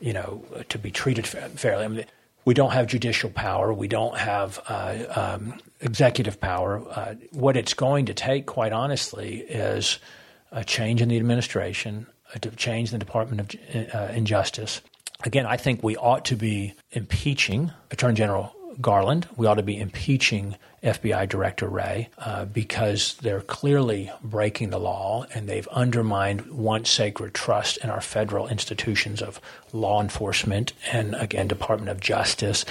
you 0.00 0.12
know, 0.12 0.44
to 0.68 0.78
be 0.78 0.90
treated 0.90 1.26
fairly. 1.26 1.84
I 1.84 1.88
mean, 1.88 2.04
we 2.46 2.54
don't 2.54 2.70
have 2.70 2.86
judicial 2.86 3.28
power. 3.28 3.74
We 3.74 3.88
don't 3.88 4.16
have 4.16 4.60
uh, 4.68 5.04
um, 5.14 5.60
executive 5.80 6.40
power. 6.40 6.82
Uh, 6.88 7.14
what 7.32 7.56
it's 7.56 7.74
going 7.74 8.06
to 8.06 8.14
take, 8.14 8.46
quite 8.46 8.72
honestly, 8.72 9.40
is 9.40 9.98
a 10.52 10.64
change 10.64 11.02
in 11.02 11.08
the 11.08 11.16
administration, 11.16 12.06
a 12.34 12.38
change 12.38 12.92
in 12.92 12.98
the 12.98 13.04
Department 13.04 13.54
of 13.54 13.94
uh, 13.94 14.12
Injustice. 14.14 14.80
Again, 15.24 15.44
I 15.44 15.56
think 15.56 15.82
we 15.82 15.96
ought 15.96 16.24
to 16.26 16.36
be 16.36 16.74
impeaching 16.92 17.72
Attorney 17.90 18.14
General 18.14 18.54
Garland. 18.80 19.28
We 19.36 19.46
ought 19.46 19.54
to 19.54 19.62
be 19.62 19.78
impeaching 19.78 20.56
FBI 20.82 21.28
Director 21.28 21.68
Wray 21.68 22.08
uh, 22.18 22.44
because 22.44 23.14
they're 23.22 23.40
clearly 23.40 24.10
breaking 24.22 24.70
the 24.70 24.78
law 24.78 25.26
and 25.34 25.48
they've 25.48 25.68
undermined 25.68 26.46
once 26.52 26.90
sacred 26.90 27.34
trust 27.34 27.78
in 27.78 27.90
our 27.90 28.00
federal 28.00 28.48
institutions 28.48 29.20
of 29.20 29.40
law 29.72 30.00
enforcement 30.00 30.72
and, 30.92 31.14
again, 31.16 31.48
Department 31.48 31.90
of 31.90 32.00
Justice. 32.00 32.64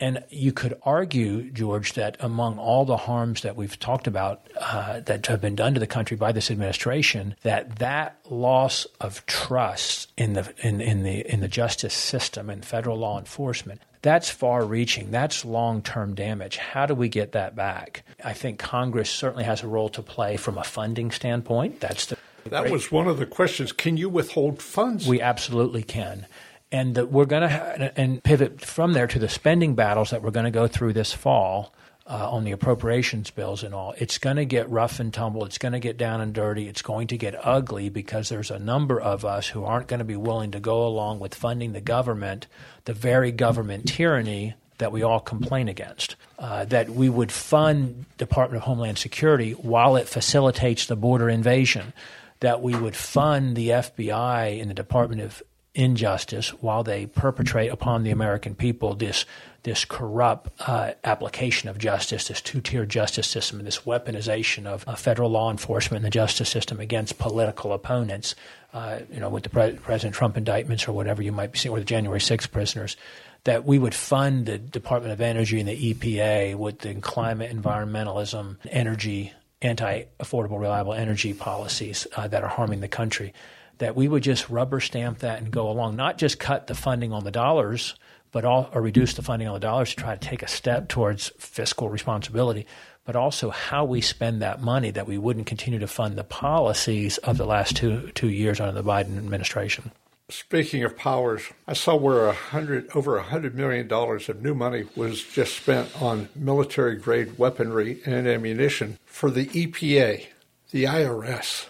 And 0.00 0.24
you 0.30 0.52
could 0.52 0.78
argue, 0.82 1.50
George, 1.50 1.92
that 1.92 2.16
among 2.20 2.58
all 2.58 2.86
the 2.86 2.96
harms 2.96 3.42
that 3.42 3.54
we've 3.54 3.78
talked 3.78 4.06
about 4.06 4.40
uh, 4.58 5.00
that 5.00 5.26
have 5.26 5.42
been 5.42 5.54
done 5.54 5.74
to 5.74 5.80
the 5.80 5.86
country 5.86 6.16
by 6.16 6.32
this 6.32 6.50
administration, 6.50 7.36
that 7.42 7.80
that 7.80 8.18
loss 8.30 8.86
of 8.98 9.24
trust 9.26 10.10
in 10.16 10.32
the 10.32 10.52
in, 10.62 10.80
in 10.80 11.02
the 11.02 11.30
in 11.30 11.40
the 11.40 11.48
justice 11.48 11.92
system 11.92 12.48
and 12.48 12.64
federal 12.64 12.96
law 12.96 13.18
enforcement 13.18 13.82
that's 14.02 14.30
far 14.30 14.64
reaching. 14.64 15.10
That's 15.10 15.44
long 15.44 15.82
term 15.82 16.14
damage. 16.14 16.56
How 16.56 16.86
do 16.86 16.94
we 16.94 17.08
get 17.08 17.32
that 17.32 17.54
back? 17.54 18.02
I 18.24 18.32
think 18.32 18.58
Congress 18.58 19.10
certainly 19.10 19.44
has 19.44 19.62
a 19.62 19.68
role 19.68 19.88
to 19.90 20.02
play 20.02 20.36
from 20.36 20.58
a 20.58 20.64
funding 20.64 21.10
standpoint. 21.10 21.80
That's 21.80 22.06
the 22.06 22.16
that 22.44 22.62
great. 22.62 22.72
was 22.72 22.90
one 22.90 23.06
of 23.06 23.18
the 23.18 23.26
questions. 23.26 23.72
Can 23.72 23.96
you 23.96 24.08
withhold 24.08 24.62
funds? 24.62 25.06
We 25.06 25.20
absolutely 25.20 25.82
can 25.82 26.26
and 26.72 26.94
the, 26.94 27.06
we're 27.06 27.26
going 27.26 27.42
to 27.42 27.48
ha- 27.48 27.90
and 27.96 28.22
pivot 28.22 28.60
from 28.60 28.92
there 28.92 29.06
to 29.06 29.18
the 29.18 29.28
spending 29.28 29.74
battles 29.74 30.10
that 30.10 30.22
we're 30.22 30.30
going 30.30 30.44
to 30.44 30.50
go 30.50 30.66
through 30.66 30.92
this 30.92 31.12
fall 31.12 31.72
uh, 32.10 32.28
on 32.28 32.42
the 32.42 32.50
appropriations 32.50 33.30
bills 33.30 33.62
and 33.62 33.72
all. 33.72 33.94
It's 33.96 34.18
going 34.18 34.36
to 34.36 34.44
get 34.44 34.68
rough 34.68 34.98
and 34.98 35.14
tumble. 35.14 35.44
It's 35.44 35.58
going 35.58 35.72
to 35.72 35.78
get 35.78 35.96
down 35.96 36.20
and 36.20 36.34
dirty. 36.34 36.66
It's 36.66 36.82
going 36.82 37.06
to 37.08 37.16
get 37.16 37.36
ugly 37.46 37.88
because 37.88 38.28
there's 38.28 38.50
a 38.50 38.58
number 38.58 39.00
of 39.00 39.24
us 39.24 39.46
who 39.46 39.64
aren't 39.64 39.86
going 39.86 39.98
to 39.98 40.04
be 40.04 40.16
willing 40.16 40.50
to 40.50 40.60
go 40.60 40.84
along 40.86 41.20
with 41.20 41.36
funding 41.36 41.72
the 41.72 41.80
government, 41.80 42.48
the 42.84 42.92
very 42.92 43.30
government 43.30 43.86
tyranny 43.86 44.54
that 44.78 44.90
we 44.90 45.04
all 45.04 45.20
complain 45.20 45.68
against. 45.68 46.16
Uh, 46.36 46.64
that 46.64 46.90
we 46.90 47.08
would 47.08 47.30
fund 47.30 48.06
Department 48.18 48.62
of 48.62 48.66
Homeland 48.66 48.98
Security 48.98 49.52
while 49.52 49.94
it 49.94 50.08
facilitates 50.08 50.86
the 50.86 50.96
border 50.96 51.28
invasion. 51.28 51.92
That 52.40 52.60
we 52.60 52.74
would 52.74 52.96
fund 52.96 53.54
the 53.54 53.68
FBI 53.68 54.60
and 54.60 54.68
the 54.68 54.74
Department 54.74 55.20
of 55.20 55.42
injustice 55.74 56.48
while 56.60 56.82
they 56.82 57.06
perpetrate 57.06 57.68
upon 57.68 58.02
the 58.02 58.10
American 58.10 58.54
people 58.54 58.94
this 58.94 59.24
this 59.62 59.84
corrupt 59.84 60.50
uh, 60.66 60.92
application 61.04 61.68
of 61.68 61.76
justice, 61.76 62.28
this 62.28 62.40
two-tier 62.40 62.86
justice 62.86 63.28
system, 63.28 63.58
and 63.58 63.66
this 63.66 63.80
weaponization 63.80 64.64
of 64.64 64.88
uh, 64.88 64.94
federal 64.94 65.28
law 65.28 65.50
enforcement 65.50 66.02
and 66.02 66.06
the 66.06 66.10
justice 66.10 66.48
system 66.48 66.80
against 66.80 67.18
political 67.18 67.74
opponents. 67.74 68.34
Uh, 68.72 69.00
you 69.12 69.20
know, 69.20 69.28
with 69.28 69.42
the 69.42 69.50
pre- 69.50 69.72
President 69.72 70.14
Trump 70.14 70.38
indictments 70.38 70.88
or 70.88 70.92
whatever 70.92 71.22
you 71.22 71.30
might 71.32 71.52
be 71.52 71.58
seeing, 71.58 71.74
or 71.74 71.78
the 71.78 71.84
January 71.84 72.20
6 72.20 72.46
prisoners. 72.46 72.96
That 73.44 73.64
we 73.64 73.78
would 73.78 73.94
fund 73.94 74.46
the 74.46 74.58
Department 74.58 75.12
of 75.12 75.20
Energy 75.20 75.60
and 75.60 75.68
the 75.68 75.94
EPA 75.94 76.56
with 76.56 76.80
the 76.80 76.94
climate, 76.94 77.54
environmentalism, 77.54 78.56
energy, 78.70 79.32
anti-affordable, 79.62 80.60
reliable 80.60 80.94
energy 80.94 81.34
policies 81.34 82.06
uh, 82.16 82.28
that 82.28 82.42
are 82.42 82.48
harming 82.48 82.80
the 82.80 82.88
country 82.88 83.32
that 83.80 83.96
we 83.96 84.06
would 84.06 84.22
just 84.22 84.48
rubber 84.50 84.78
stamp 84.78 85.18
that 85.20 85.40
and 85.40 85.50
go 85.50 85.68
along, 85.68 85.96
not 85.96 86.18
just 86.18 86.38
cut 86.38 86.66
the 86.66 86.74
funding 86.74 87.12
on 87.12 87.24
the 87.24 87.30
dollars, 87.30 87.94
but 88.30 88.44
all, 88.44 88.70
or 88.74 88.82
reduce 88.82 89.14
the 89.14 89.22
funding 89.22 89.48
on 89.48 89.54
the 89.54 89.60
dollars 89.60 89.90
to 89.90 89.96
try 89.96 90.14
to 90.14 90.28
take 90.28 90.42
a 90.42 90.48
step 90.48 90.88
towards 90.88 91.32
fiscal 91.38 91.88
responsibility, 91.88 92.66
but 93.04 93.16
also 93.16 93.48
how 93.48 93.86
we 93.86 94.02
spend 94.02 94.42
that 94.42 94.60
money 94.60 94.90
that 94.90 95.06
we 95.06 95.16
wouldn't 95.16 95.46
continue 95.46 95.78
to 95.78 95.86
fund 95.86 96.16
the 96.16 96.24
policies 96.24 97.16
of 97.18 97.38
the 97.38 97.46
last 97.46 97.74
two 97.74 98.10
two 98.14 98.28
years 98.28 98.60
under 98.60 98.80
the 98.80 98.88
Biden 98.88 99.16
administration. 99.16 99.90
Speaking 100.28 100.84
of 100.84 100.96
powers, 100.96 101.42
I 101.66 101.72
saw 101.72 101.96
where 101.96 102.28
a 102.28 102.32
hundred 102.34 102.88
over 102.94 103.16
a 103.16 103.22
hundred 103.22 103.54
million 103.54 103.88
dollars 103.88 104.28
of 104.28 104.42
new 104.42 104.54
money 104.54 104.84
was 104.94 105.24
just 105.24 105.56
spent 105.56 106.00
on 106.00 106.28
military 106.36 106.96
grade 106.96 107.38
weaponry 107.38 108.00
and 108.04 108.28
ammunition 108.28 108.98
for 109.06 109.30
the 109.30 109.46
EPA, 109.46 110.26
the 110.70 110.84
IRS, 110.84 111.66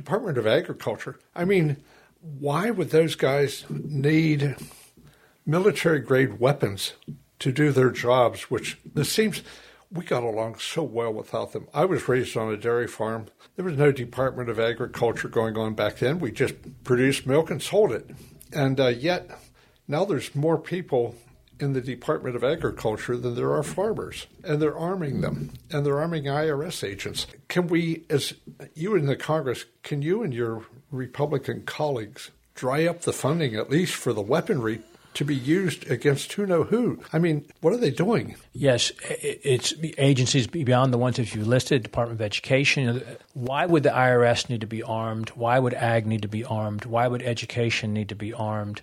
Department 0.00 0.38
of 0.38 0.46
Agriculture. 0.46 1.18
I 1.34 1.44
mean, 1.44 1.76
why 2.22 2.70
would 2.70 2.88
those 2.88 3.14
guys 3.14 3.66
need 3.68 4.56
military 5.44 6.00
grade 6.00 6.40
weapons 6.40 6.94
to 7.40 7.52
do 7.52 7.70
their 7.70 7.90
jobs? 7.90 8.44
Which 8.44 8.78
it 8.96 9.04
seems 9.04 9.42
we 9.92 10.04
got 10.04 10.22
along 10.22 10.58
so 10.58 10.82
well 10.82 11.12
without 11.12 11.52
them. 11.52 11.68
I 11.74 11.84
was 11.84 12.08
raised 12.08 12.34
on 12.34 12.50
a 12.50 12.56
dairy 12.56 12.86
farm. 12.86 13.26
There 13.56 13.64
was 13.64 13.76
no 13.76 13.92
Department 13.92 14.48
of 14.48 14.58
Agriculture 14.58 15.28
going 15.28 15.58
on 15.58 15.74
back 15.74 15.96
then. 15.98 16.18
We 16.18 16.32
just 16.32 16.54
produced 16.82 17.26
milk 17.26 17.50
and 17.50 17.60
sold 17.60 17.92
it. 17.92 18.08
And 18.54 18.80
uh, 18.80 18.88
yet, 18.88 19.30
now 19.86 20.06
there's 20.06 20.34
more 20.34 20.56
people 20.56 21.14
in 21.60 21.72
the 21.72 21.80
Department 21.80 22.36
of 22.36 22.44
Agriculture 22.44 23.16
than 23.16 23.34
there 23.34 23.52
are 23.52 23.62
farmers, 23.62 24.26
and 24.42 24.60
they're 24.60 24.76
arming 24.76 25.20
them, 25.20 25.52
and 25.70 25.84
they're 25.84 26.00
arming 26.00 26.24
IRS 26.24 26.82
agents. 26.82 27.26
Can 27.48 27.68
we, 27.68 28.04
as 28.10 28.34
you 28.74 28.94
in 28.96 29.06
the 29.06 29.16
Congress, 29.16 29.66
can 29.82 30.02
you 30.02 30.22
and 30.22 30.32
your 30.32 30.64
Republican 30.90 31.62
colleagues 31.62 32.30
dry 32.54 32.86
up 32.86 33.02
the 33.02 33.12
funding, 33.12 33.54
at 33.54 33.70
least 33.70 33.94
for 33.94 34.12
the 34.12 34.20
weaponry 34.20 34.80
to 35.14 35.24
be 35.24 35.34
used 35.34 35.90
against 35.90 36.32
who 36.34 36.46
know 36.46 36.62
who. 36.62 37.00
I 37.12 37.18
mean, 37.18 37.44
what 37.60 37.72
are 37.72 37.78
they 37.78 37.90
doing? 37.90 38.36
Yes, 38.52 38.92
it's 39.08 39.74
agencies 39.98 40.46
beyond 40.46 40.92
the 40.92 40.98
ones 40.98 41.16
that 41.16 41.34
you 41.34 41.44
listed, 41.44 41.82
Department 41.82 42.20
of 42.20 42.24
Education. 42.24 43.02
Why 43.34 43.66
would 43.66 43.82
the 43.82 43.90
IRS 43.90 44.48
need 44.48 44.60
to 44.60 44.66
be 44.66 44.82
armed? 44.82 45.30
Why 45.30 45.58
would 45.58 45.74
ag 45.74 46.06
need 46.06 46.22
to 46.22 46.28
be 46.28 46.44
armed? 46.44 46.84
Why 46.84 47.08
would 47.08 47.22
education 47.22 47.92
need 47.92 48.10
to 48.10 48.14
be 48.14 48.32
armed? 48.32 48.82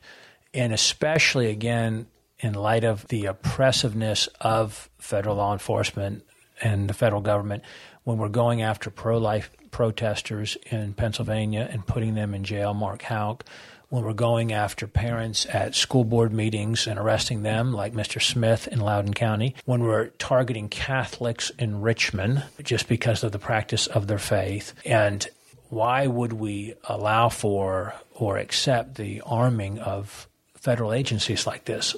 And 0.53 0.73
especially, 0.73 1.49
again, 1.49 2.07
in 2.39 2.53
light 2.53 2.83
of 2.83 3.07
the 3.07 3.25
oppressiveness 3.25 4.27
of 4.39 4.89
federal 4.99 5.37
law 5.37 5.53
enforcement 5.53 6.23
and 6.61 6.89
the 6.89 6.93
federal 6.93 7.21
government 7.21 7.63
when 8.03 8.17
we're 8.17 8.29
going 8.29 8.61
after 8.61 8.89
pro 8.89 9.17
life 9.17 9.49
protesters 9.71 10.57
in 10.71 10.93
Pennsylvania 10.93 11.67
and 11.69 11.85
putting 11.85 12.15
them 12.15 12.33
in 12.33 12.43
jail, 12.43 12.73
Mark 12.73 13.01
Houck, 13.01 13.43
when 13.89 14.03
we're 14.03 14.13
going 14.13 14.51
after 14.51 14.87
parents 14.87 15.45
at 15.49 15.75
school 15.75 16.03
board 16.03 16.33
meetings 16.33 16.87
and 16.87 16.99
arresting 16.99 17.43
them, 17.43 17.73
like 17.73 17.93
Mr. 17.93 18.21
Smith 18.21 18.67
in 18.67 18.79
Loudoun 18.79 19.13
County, 19.13 19.55
when 19.65 19.83
we're 19.83 20.07
targeting 20.07 20.67
Catholics 20.67 21.51
in 21.59 21.81
Richmond 21.81 22.43
just 22.63 22.87
because 22.87 23.23
of 23.23 23.31
the 23.31 23.39
practice 23.39 23.87
of 23.87 24.07
their 24.07 24.17
faith. 24.17 24.73
And 24.85 25.27
why 25.69 26.07
would 26.07 26.33
we 26.33 26.75
allow 26.85 27.29
for 27.29 27.93
or 28.13 28.37
accept 28.37 28.95
the 28.95 29.21
arming 29.25 29.79
of 29.79 30.27
federal 30.57 30.93
agencies 30.93 31.47
like 31.47 31.65
this? 31.65 31.95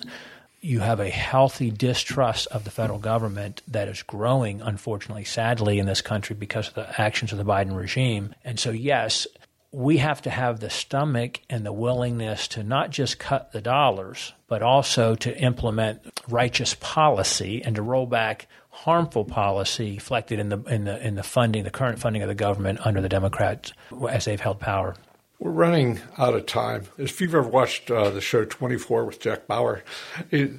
you 0.62 0.80
have 0.82 1.00
a 1.00 1.10
healthy 1.10 1.72
distrust 1.72 2.48
of 2.48 2.64
the 2.64 2.72
federal 2.72 3.00
government 3.00 3.62
that 3.68 3.88
is 3.88 4.04
growing, 4.04 4.62
unfortunately, 4.62 5.24
sadly, 5.24 5.80
in 5.80 5.86
this 5.86 6.02
country 6.02 6.36
because 6.36 6.68
of 6.68 6.74
the 6.74 7.02
actions 7.02 7.32
of 7.32 7.38
the 7.38 7.46
Biden 7.46 7.76
regime. 7.76 8.36
And 8.44 8.60
so, 8.60 8.72
yes, 8.72 9.26
we 9.72 9.98
have 9.98 10.22
to 10.24 10.30
have 10.30 10.60
the 10.60 10.70
stomach 10.70 11.40
and 11.50 11.66
the 11.66 11.72
willingness 11.72 12.48
to 12.50 12.64
not 12.64 12.90
just 12.90 13.20
cut 13.20 13.52
the 13.52 13.62
dollars, 13.62 14.34
but 14.48 14.62
also 14.62 15.16
to 15.16 15.38
implement 15.38 16.02
righteous 16.28 16.76
policy 16.80 17.62
and 17.64 17.76
to 17.76 17.82
roll 17.82 18.06
back 18.06 18.48
harmful 18.72 19.26
policy 19.26 19.96
reflected 19.96 20.40
in 20.40 20.50
the 20.50 20.58
in 20.64 20.86
the 20.86 21.06
in 21.06 21.16
the 21.16 21.24
funding, 21.24 21.64
the 21.64 21.70
current 21.70 22.00
funding 22.00 22.22
of 22.22 22.30
the 22.30 22.36
government 22.36 22.80
under 22.86 23.02
the 23.02 23.10
Democrats 23.10 23.74
as 24.10 24.26
they've 24.26 24.40
held 24.40 24.60
power. 24.60 24.96
We're 25.40 25.52
running 25.52 26.02
out 26.18 26.34
of 26.34 26.48
time. 26.48 26.84
If 26.98 27.22
you've 27.22 27.34
ever 27.34 27.48
watched 27.48 27.90
uh, 27.90 28.10
the 28.10 28.20
show 28.20 28.44
24 28.44 29.06
with 29.06 29.22
Jack 29.22 29.48
Bauer, 29.48 29.86
it, 30.32 30.52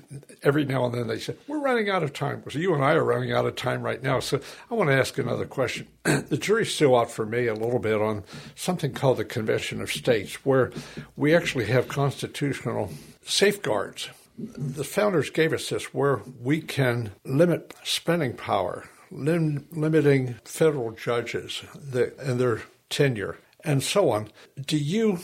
every 0.43 0.65
now 0.65 0.87
and 0.87 0.95
then 0.95 1.07
they 1.07 1.19
say, 1.19 1.35
We're 1.47 1.61
running 1.61 1.91
out 1.91 2.03
of 2.03 2.15
time. 2.15 2.43
So 2.49 2.59
you 2.59 2.75
and 2.75 2.83
I 2.83 2.93
are 2.93 3.05
running 3.05 3.31
out 3.31 3.45
of 3.45 3.57
time 3.57 3.83
right 3.83 4.03
now. 4.03 4.21
So 4.21 4.41
I 4.71 4.75
want 4.75 4.89
to 4.89 4.97
ask 4.97 5.19
another 5.19 5.45
question. 5.45 5.87
the 6.05 6.39
jury's 6.39 6.75
still 6.75 6.97
out 6.97 7.11
for 7.11 7.27
me 7.27 7.47
a 7.47 7.53
little 7.53 7.79
bit 7.79 8.01
on 8.01 8.25
something 8.55 8.95
called 8.95 9.19
the 9.19 9.25
Convention 9.27 9.83
of 9.83 9.93
States, 9.93 10.47
where 10.47 10.73
we 11.15 11.37
actually 11.37 11.67
have 11.67 11.87
constitutional 11.89 12.91
safeguards. 13.23 14.09
The 14.39 14.85
founders 14.85 15.29
gave 15.29 15.53
us 15.53 15.69
this 15.69 15.93
where 15.93 16.23
we 16.41 16.63
can 16.63 17.13
limit 17.27 17.75
spending 17.85 18.33
power, 18.33 18.89
lim- 19.11 19.67
limiting 19.73 20.37
federal 20.47 20.93
judges 20.93 21.65
the, 21.75 22.19
and 22.19 22.41
their 22.41 22.63
tenure 22.89 23.37
and 23.65 23.83
so 23.83 24.11
on. 24.11 24.29
Do 24.67 24.77
you 24.77 25.19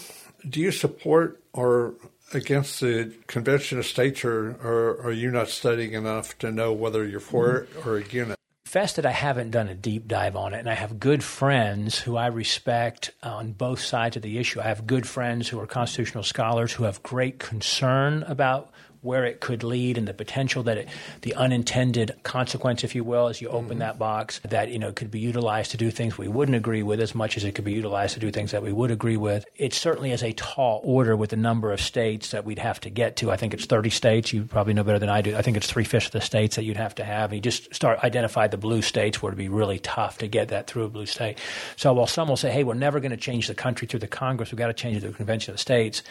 do 0.48 0.60
you 0.60 0.70
support 0.70 1.42
or 1.52 1.94
against 2.32 2.80
the 2.80 3.14
Convention 3.26 3.78
of 3.78 3.86
States, 3.86 4.24
or, 4.24 4.56
or 4.62 5.00
are 5.02 5.12
you 5.12 5.30
not 5.30 5.48
studying 5.48 5.92
enough 5.92 6.36
to 6.38 6.50
know 6.50 6.72
whether 6.72 7.06
you're 7.06 7.20
for 7.20 7.58
it 7.58 7.86
or 7.86 7.96
against 7.96 8.32
it? 8.32 8.36
Fest 8.64 8.96
that 8.96 9.06
I 9.06 9.12
haven't 9.12 9.52
done 9.52 9.68
a 9.68 9.74
deep 9.74 10.08
dive 10.08 10.34
on 10.34 10.52
it, 10.52 10.58
and 10.58 10.68
I 10.68 10.74
have 10.74 10.98
good 10.98 11.22
friends 11.22 12.00
who 12.00 12.16
I 12.16 12.26
respect 12.26 13.12
on 13.22 13.52
both 13.52 13.80
sides 13.80 14.16
of 14.16 14.22
the 14.22 14.38
issue. 14.38 14.60
I 14.60 14.64
have 14.64 14.86
good 14.86 15.06
friends 15.06 15.48
who 15.48 15.60
are 15.60 15.66
constitutional 15.66 16.24
scholars 16.24 16.72
who 16.72 16.84
have 16.84 17.02
great 17.02 17.38
concern 17.38 18.24
about 18.24 18.72
where 19.06 19.24
it 19.24 19.40
could 19.40 19.62
lead 19.62 19.96
and 19.96 20.06
the 20.06 20.12
potential 20.12 20.62
that 20.64 20.76
it, 20.76 20.88
the 21.22 21.34
unintended 21.34 22.14
consequence, 22.24 22.84
if 22.84 22.94
you 22.94 23.04
will, 23.04 23.28
as 23.28 23.40
you 23.40 23.48
open 23.48 23.70
mm-hmm. 23.70 23.78
that 23.78 23.98
box, 23.98 24.40
that 24.48 24.70
you 24.70 24.78
know 24.78 24.92
could 24.92 25.10
be 25.10 25.20
utilized 25.20 25.70
to 25.70 25.76
do 25.76 25.90
things 25.90 26.18
we 26.18 26.28
wouldn't 26.28 26.56
agree 26.56 26.82
with 26.82 27.00
as 27.00 27.14
much 27.14 27.36
as 27.36 27.44
it 27.44 27.54
could 27.54 27.64
be 27.64 27.72
utilized 27.72 28.14
to 28.14 28.20
do 28.20 28.30
things 28.30 28.50
that 28.50 28.62
we 28.62 28.72
would 28.72 28.90
agree 28.90 29.16
with. 29.16 29.46
It 29.56 29.72
certainly 29.72 30.10
is 30.10 30.22
a 30.22 30.32
tall 30.32 30.80
order 30.84 31.16
with 31.16 31.30
the 31.30 31.36
number 31.36 31.72
of 31.72 31.80
states 31.80 32.32
that 32.32 32.44
we'd 32.44 32.58
have 32.58 32.80
to 32.80 32.90
get 32.90 33.16
to. 33.16 33.30
I 33.30 33.36
think 33.36 33.54
it's 33.54 33.66
30 33.66 33.90
states. 33.90 34.32
You 34.32 34.44
probably 34.44 34.74
know 34.74 34.84
better 34.84 34.98
than 34.98 35.08
I 35.08 35.22
do. 35.22 35.36
I 35.36 35.42
think 35.42 35.56
it's 35.56 35.70
three 35.70 35.84
fifths 35.84 36.06
of 36.06 36.12
the 36.12 36.20
states 36.20 36.56
that 36.56 36.64
you'd 36.64 36.76
have 36.76 36.96
to 36.96 37.04
have. 37.04 37.30
And 37.30 37.36
you 37.36 37.42
just 37.42 37.72
start 37.74 38.00
identify 38.02 38.48
the 38.48 38.56
blue 38.56 38.82
states 38.82 39.22
where 39.22 39.30
it'd 39.30 39.38
be 39.38 39.48
really 39.48 39.78
tough 39.78 40.18
to 40.18 40.26
get 40.26 40.48
that 40.48 40.66
through 40.66 40.84
a 40.84 40.88
blue 40.88 41.06
state. 41.06 41.38
So 41.76 41.92
while 41.92 42.06
some 42.06 42.28
will 42.28 42.36
say, 42.36 42.50
"Hey, 42.50 42.64
we're 42.64 42.74
never 42.74 43.00
going 43.00 43.10
to 43.12 43.16
change 43.16 43.46
the 43.46 43.54
country 43.54 43.86
through 43.86 44.00
the 44.00 44.08
Congress. 44.08 44.50
We've 44.50 44.58
got 44.58 44.66
to 44.66 44.74
change 44.74 44.96
it 44.96 45.00
through 45.00 45.10
the 45.10 45.16
Convention 45.16 45.52
of 45.52 45.56
the 45.56 45.62
States," 45.62 46.02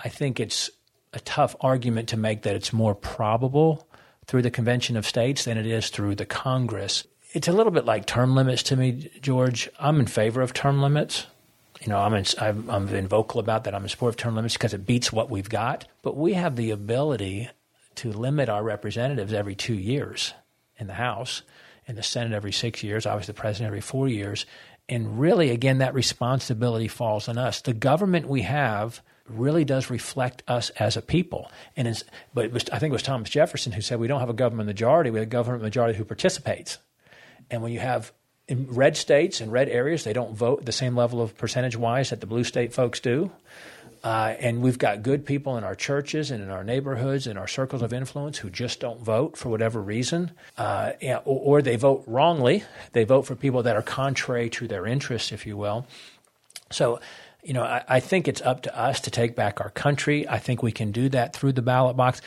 I 0.00 0.08
think 0.08 0.40
it's 0.40 0.70
a 1.12 1.20
tough 1.20 1.54
argument 1.60 2.08
to 2.08 2.16
make 2.16 2.42
that 2.42 2.56
it's 2.56 2.72
more 2.72 2.94
probable 2.94 3.86
through 4.26 4.42
the 4.42 4.50
Convention 4.50 4.96
of 4.96 5.06
States 5.06 5.44
than 5.44 5.58
it 5.58 5.66
is 5.66 5.90
through 5.90 6.14
the 6.14 6.26
Congress. 6.26 7.06
It's 7.32 7.48
a 7.48 7.52
little 7.52 7.72
bit 7.72 7.84
like 7.84 8.06
term 8.06 8.34
limits 8.34 8.62
to 8.64 8.76
me, 8.76 9.10
George. 9.20 9.68
I'm 9.78 10.00
in 10.00 10.06
favor 10.06 10.40
of 10.42 10.52
term 10.52 10.82
limits. 10.82 11.26
You 11.80 11.88
know, 11.88 11.98
I'm 11.98 12.14
in, 12.14 12.24
I've, 12.38 12.70
I've 12.70 12.90
been 12.90 13.08
vocal 13.08 13.40
about 13.40 13.64
that. 13.64 13.74
I'm 13.74 13.82
in 13.82 13.88
support 13.88 14.10
of 14.14 14.16
term 14.16 14.36
limits 14.36 14.54
because 14.54 14.74
it 14.74 14.86
beats 14.86 15.12
what 15.12 15.30
we've 15.30 15.48
got. 15.48 15.86
But 16.02 16.16
we 16.16 16.34
have 16.34 16.56
the 16.56 16.70
ability 16.70 17.50
to 17.96 18.12
limit 18.12 18.48
our 18.48 18.62
representatives 18.62 19.32
every 19.32 19.54
two 19.54 19.74
years 19.74 20.34
in 20.78 20.86
the 20.86 20.94
House, 20.94 21.42
in 21.86 21.96
the 21.96 22.02
Senate 22.02 22.32
every 22.32 22.52
six 22.52 22.82
years, 22.82 23.06
obviously 23.06 23.32
the 23.32 23.40
president 23.40 23.66
every 23.66 23.80
four 23.80 24.08
years. 24.08 24.46
And 24.88 25.18
really, 25.18 25.50
again, 25.50 25.78
that 25.78 25.94
responsibility 25.94 26.88
falls 26.88 27.28
on 27.28 27.38
us. 27.38 27.60
The 27.60 27.72
government 27.72 28.28
we 28.28 28.42
have 28.42 29.00
really 29.28 29.64
does 29.64 29.90
reflect 29.90 30.42
us 30.48 30.70
as 30.70 30.96
a 30.96 31.02
people. 31.02 31.50
And 31.76 31.88
it's, 31.88 32.04
but 32.34 32.50
was, 32.52 32.68
I 32.70 32.78
think 32.78 32.90
it 32.90 32.94
was 32.94 33.02
Thomas 33.02 33.30
Jefferson 33.30 33.72
who 33.72 33.80
said 33.80 33.98
we 33.98 34.08
don't 34.08 34.20
have 34.20 34.30
a 34.30 34.34
government 34.34 34.66
majority, 34.66 35.10
we 35.10 35.18
have 35.18 35.28
a 35.28 35.30
government 35.30 35.62
majority 35.62 35.96
who 35.96 36.04
participates. 36.04 36.78
And 37.50 37.62
when 37.62 37.72
you 37.72 37.80
have 37.80 38.12
in 38.48 38.66
red 38.68 38.96
states 38.96 39.40
and 39.40 39.52
red 39.52 39.68
areas, 39.68 40.04
they 40.04 40.12
don't 40.12 40.34
vote 40.34 40.64
the 40.64 40.72
same 40.72 40.96
level 40.96 41.22
of 41.22 41.36
percentage 41.36 41.76
wise 41.76 42.10
that 42.10 42.20
the 42.20 42.26
blue 42.26 42.44
state 42.44 42.72
folks 42.72 43.00
do. 43.00 43.30
Uh, 44.04 44.34
and 44.40 44.62
we've 44.62 44.78
got 44.78 45.02
good 45.02 45.24
people 45.24 45.56
in 45.56 45.62
our 45.62 45.76
churches 45.76 46.32
and 46.32 46.42
in 46.42 46.50
our 46.50 46.64
neighborhoods 46.64 47.28
and 47.28 47.38
our 47.38 47.46
circles 47.46 47.82
of 47.82 47.92
influence 47.92 48.36
who 48.38 48.50
just 48.50 48.80
don't 48.80 49.00
vote 49.00 49.36
for 49.36 49.48
whatever 49.48 49.80
reason, 49.80 50.32
uh, 50.58 50.90
or, 51.24 51.58
or, 51.58 51.62
they 51.62 51.76
vote 51.76 52.02
wrongly. 52.08 52.64
They 52.92 53.04
vote 53.04 53.22
for 53.22 53.36
people 53.36 53.62
that 53.62 53.76
are 53.76 53.82
contrary 53.82 54.50
to 54.50 54.66
their 54.66 54.86
interests, 54.86 55.30
if 55.30 55.46
you 55.46 55.56
will. 55.56 55.86
So, 56.72 56.98
you 57.42 57.52
know, 57.52 57.62
I, 57.62 57.84
I 57.88 58.00
think 58.00 58.28
it's 58.28 58.40
up 58.40 58.62
to 58.62 58.78
us 58.78 59.00
to 59.00 59.10
take 59.10 59.34
back 59.34 59.60
our 59.60 59.70
country. 59.70 60.28
I 60.28 60.38
think 60.38 60.62
we 60.62 60.72
can 60.72 60.92
do 60.92 61.08
that 61.10 61.34
through 61.34 61.52
the 61.52 61.62
ballot 61.62 61.96
box. 61.96 62.20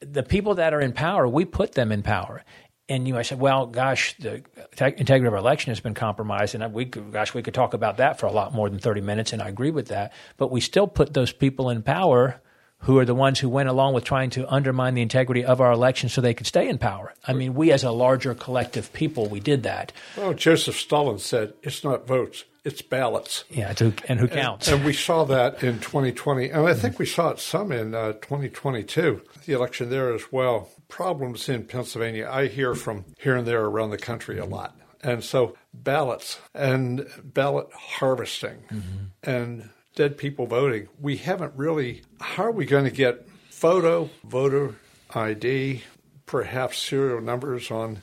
The 0.00 0.22
people 0.22 0.54
that 0.56 0.74
are 0.74 0.80
in 0.80 0.92
power, 0.92 1.28
we 1.28 1.44
put 1.44 1.72
them 1.72 1.92
in 1.92 2.02
power 2.02 2.42
and 2.88 3.06
you 3.06 3.14
know, 3.14 3.18
I 3.18 3.22
said, 3.22 3.40
well, 3.40 3.66
gosh, 3.66 4.14
the 4.18 4.42
integrity 4.78 5.26
of 5.26 5.32
our 5.32 5.38
election 5.38 5.70
has 5.70 5.80
been 5.80 5.94
compromised, 5.94 6.54
and 6.54 6.74
we 6.74 6.84
could, 6.84 7.12
gosh, 7.12 7.32
we 7.32 7.42
could 7.42 7.54
talk 7.54 7.74
about 7.74 7.96
that 7.98 8.18
for 8.18 8.26
a 8.26 8.32
lot 8.32 8.52
more 8.52 8.68
than 8.68 8.78
thirty 8.78 9.00
minutes, 9.00 9.32
and 9.32 9.40
I 9.40 9.48
agree 9.48 9.70
with 9.70 9.88
that. 9.88 10.12
But 10.36 10.50
we 10.50 10.60
still 10.60 10.86
put 10.86 11.14
those 11.14 11.32
people 11.32 11.70
in 11.70 11.82
power 11.82 12.42
who 12.82 12.98
are 12.98 13.04
the 13.04 13.14
ones 13.14 13.38
who 13.38 13.48
went 13.48 13.68
along 13.68 13.94
with 13.94 14.04
trying 14.04 14.30
to 14.30 14.52
undermine 14.52 14.94
the 14.94 15.02
integrity 15.02 15.44
of 15.44 15.60
our 15.60 15.72
election 15.72 16.08
so 16.08 16.20
they 16.20 16.34
could 16.34 16.46
stay 16.46 16.68
in 16.68 16.78
power. 16.78 17.14
I 17.26 17.32
mean, 17.32 17.54
we 17.54 17.72
as 17.72 17.84
a 17.84 17.90
larger 17.90 18.34
collective 18.34 18.92
people, 18.92 19.28
we 19.28 19.40
did 19.40 19.62
that. 19.62 19.92
Well, 20.16 20.34
Joseph 20.34 20.76
Stalin 20.76 21.18
said, 21.18 21.54
"It's 21.62 21.84
not 21.84 22.06
votes, 22.06 22.44
it's 22.64 22.82
ballots." 22.82 23.44
Yeah, 23.50 23.74
and 24.08 24.20
who 24.20 24.28
counts? 24.28 24.68
And, 24.68 24.78
and, 24.78 24.84
we 24.84 24.92
saw 24.92 25.24
that 25.24 25.62
in 25.62 25.78
2020, 25.80 26.50
and 26.50 26.66
I 26.66 26.74
think 26.74 26.98
we 26.98 27.06
saw 27.06 27.30
it 27.30 27.38
some 27.38 27.72
in 27.72 27.94
uh, 27.94 28.12
2022, 28.14 29.22
the 29.46 29.52
election 29.52 29.90
there 29.90 30.12
as 30.12 30.30
well 30.32 30.68
problems 30.92 31.48
in 31.48 31.64
Pennsylvania 31.64 32.28
I 32.30 32.48
hear 32.48 32.74
from 32.74 33.06
here 33.18 33.34
and 33.34 33.46
there 33.46 33.64
around 33.64 33.90
the 33.90 33.98
country 33.98 34.38
a 34.38 34.44
lot. 34.44 34.76
And 35.02 35.24
so 35.24 35.56
ballots 35.72 36.38
and 36.54 37.06
ballot 37.24 37.68
harvesting 37.72 38.62
mm-hmm. 38.70 39.04
and 39.22 39.70
dead 39.94 40.16
people 40.16 40.46
voting, 40.46 40.88
we 41.00 41.16
haven't 41.16 41.52
really. 41.56 42.02
How 42.20 42.44
are 42.44 42.52
we 42.52 42.66
going 42.66 42.84
to 42.84 42.90
get 42.90 43.28
photo, 43.50 44.10
voter 44.24 44.76
ID, 45.14 45.82
perhaps 46.26 46.78
serial 46.78 47.20
numbers 47.20 47.70
on 47.70 48.02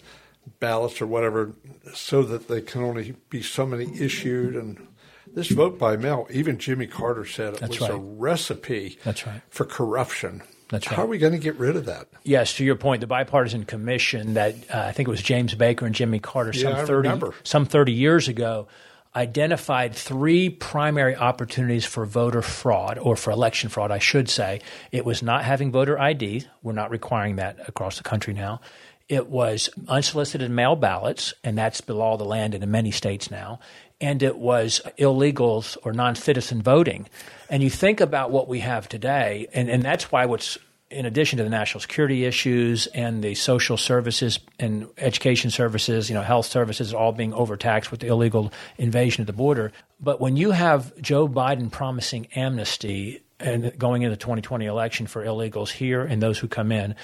ballots 0.59 1.01
or 1.01 1.07
whatever, 1.07 1.53
so 1.93 2.23
that 2.23 2.47
they 2.47 2.61
can 2.61 2.83
only 2.83 3.15
be 3.29 3.41
so 3.41 3.65
many 3.65 3.99
issued 3.99 4.55
and 4.55 4.87
this 5.33 5.49
vote 5.49 5.77
by 5.77 5.95
mail, 5.95 6.27
even 6.31 6.57
Jimmy 6.57 6.87
Carter 6.87 7.25
said 7.25 7.55
it 7.55 7.59
That's 7.59 7.79
was 7.79 7.89
right. 7.89 7.97
a 7.97 8.01
recipe 8.01 8.97
That's 9.03 9.25
right. 9.27 9.41
for 9.49 9.65
corruption. 9.65 10.41
That's 10.69 10.87
right. 10.87 10.95
How 10.95 11.03
are 11.03 11.07
we 11.07 11.17
going 11.17 11.33
to 11.33 11.39
get 11.39 11.55
rid 11.55 11.75
of 11.75 11.85
that? 11.85 12.07
Yes, 12.23 12.55
to 12.55 12.63
your 12.63 12.75
point, 12.75 13.01
the 13.01 13.07
bipartisan 13.07 13.65
commission 13.65 14.35
that 14.35 14.55
uh, 14.73 14.85
I 14.87 14.91
think 14.91 15.07
it 15.07 15.11
was 15.11 15.21
James 15.21 15.55
Baker 15.55 15.85
and 15.85 15.95
Jimmy 15.95 16.19
Carter 16.19 16.51
yeah, 16.53 16.77
some 16.77 16.85
thirty 16.85 17.11
some 17.43 17.65
thirty 17.65 17.93
years 17.93 18.27
ago 18.27 18.67
identified 19.15 19.95
three 19.95 20.49
primary 20.49 21.15
opportunities 21.15 21.85
for 21.85 22.05
voter 22.05 22.41
fraud 22.41 22.97
or 22.99 23.15
for 23.15 23.31
election 23.31 23.69
fraud, 23.69 23.91
I 23.91 23.99
should 23.99 24.29
say. 24.29 24.61
It 24.91 25.05
was 25.05 25.23
not 25.23 25.43
having 25.43 25.71
voter 25.71 25.99
ID. 25.99 26.45
We're 26.61 26.73
not 26.73 26.91
requiring 26.91 27.37
that 27.37 27.67
across 27.67 27.97
the 27.97 28.03
country 28.03 28.33
now. 28.33 28.61
It 29.07 29.27
was 29.27 29.71
unsolicited 29.87 30.51
mail 30.51 30.75
ballots, 30.75 31.33
and 31.43 31.57
that's 31.57 31.81
the 31.81 31.95
law 31.95 32.15
the 32.17 32.25
land 32.25 32.53
in 32.53 32.69
many 32.69 32.91
states 32.91 33.31
now. 33.31 33.59
And 33.99 34.21
it 34.21 34.37
was 34.37 34.81
illegals 34.99 35.77
or 35.83 35.93
non 35.93 36.15
citizen 36.15 36.61
voting. 36.61 37.09
And 37.49 37.63
you 37.63 37.71
think 37.71 38.01
about 38.01 38.29
what 38.29 38.47
we 38.47 38.59
have 38.59 38.87
today, 38.87 39.47
and, 39.51 39.67
and 39.69 39.81
that's 39.81 40.11
why 40.11 40.27
what's 40.27 40.59
in 40.91 41.05
addition 41.05 41.37
to 41.37 41.43
the 41.43 41.49
national 41.49 41.81
security 41.81 42.25
issues 42.25 42.87
and 42.87 43.23
the 43.23 43.35
social 43.35 43.77
services 43.77 44.39
and 44.59 44.87
education 44.97 45.51
services, 45.51 46.09
you 46.09 46.15
know, 46.15 46.21
health 46.21 46.47
services 46.47 46.93
all 46.93 47.11
being 47.11 47.33
overtaxed 47.33 47.91
with 47.91 47.99
the 47.99 48.07
illegal 48.07 48.51
invasion 48.77 49.21
of 49.21 49.27
the 49.27 49.33
border. 49.33 49.71
But 49.99 50.19
when 50.19 50.35
you 50.35 50.51
have 50.51 50.99
Joe 50.99 51.27
Biden 51.27 51.71
promising 51.71 52.27
amnesty 52.35 53.21
and 53.39 53.77
going 53.77 54.01
into 54.01 54.15
the 54.15 54.19
2020 54.19 54.65
election 54.65 55.07
for 55.07 55.23
illegals 55.23 55.69
here 55.69 56.01
and 56.01 56.21
those 56.21 56.39
who 56.39 56.47
come 56.47 56.71
in, 56.71 56.95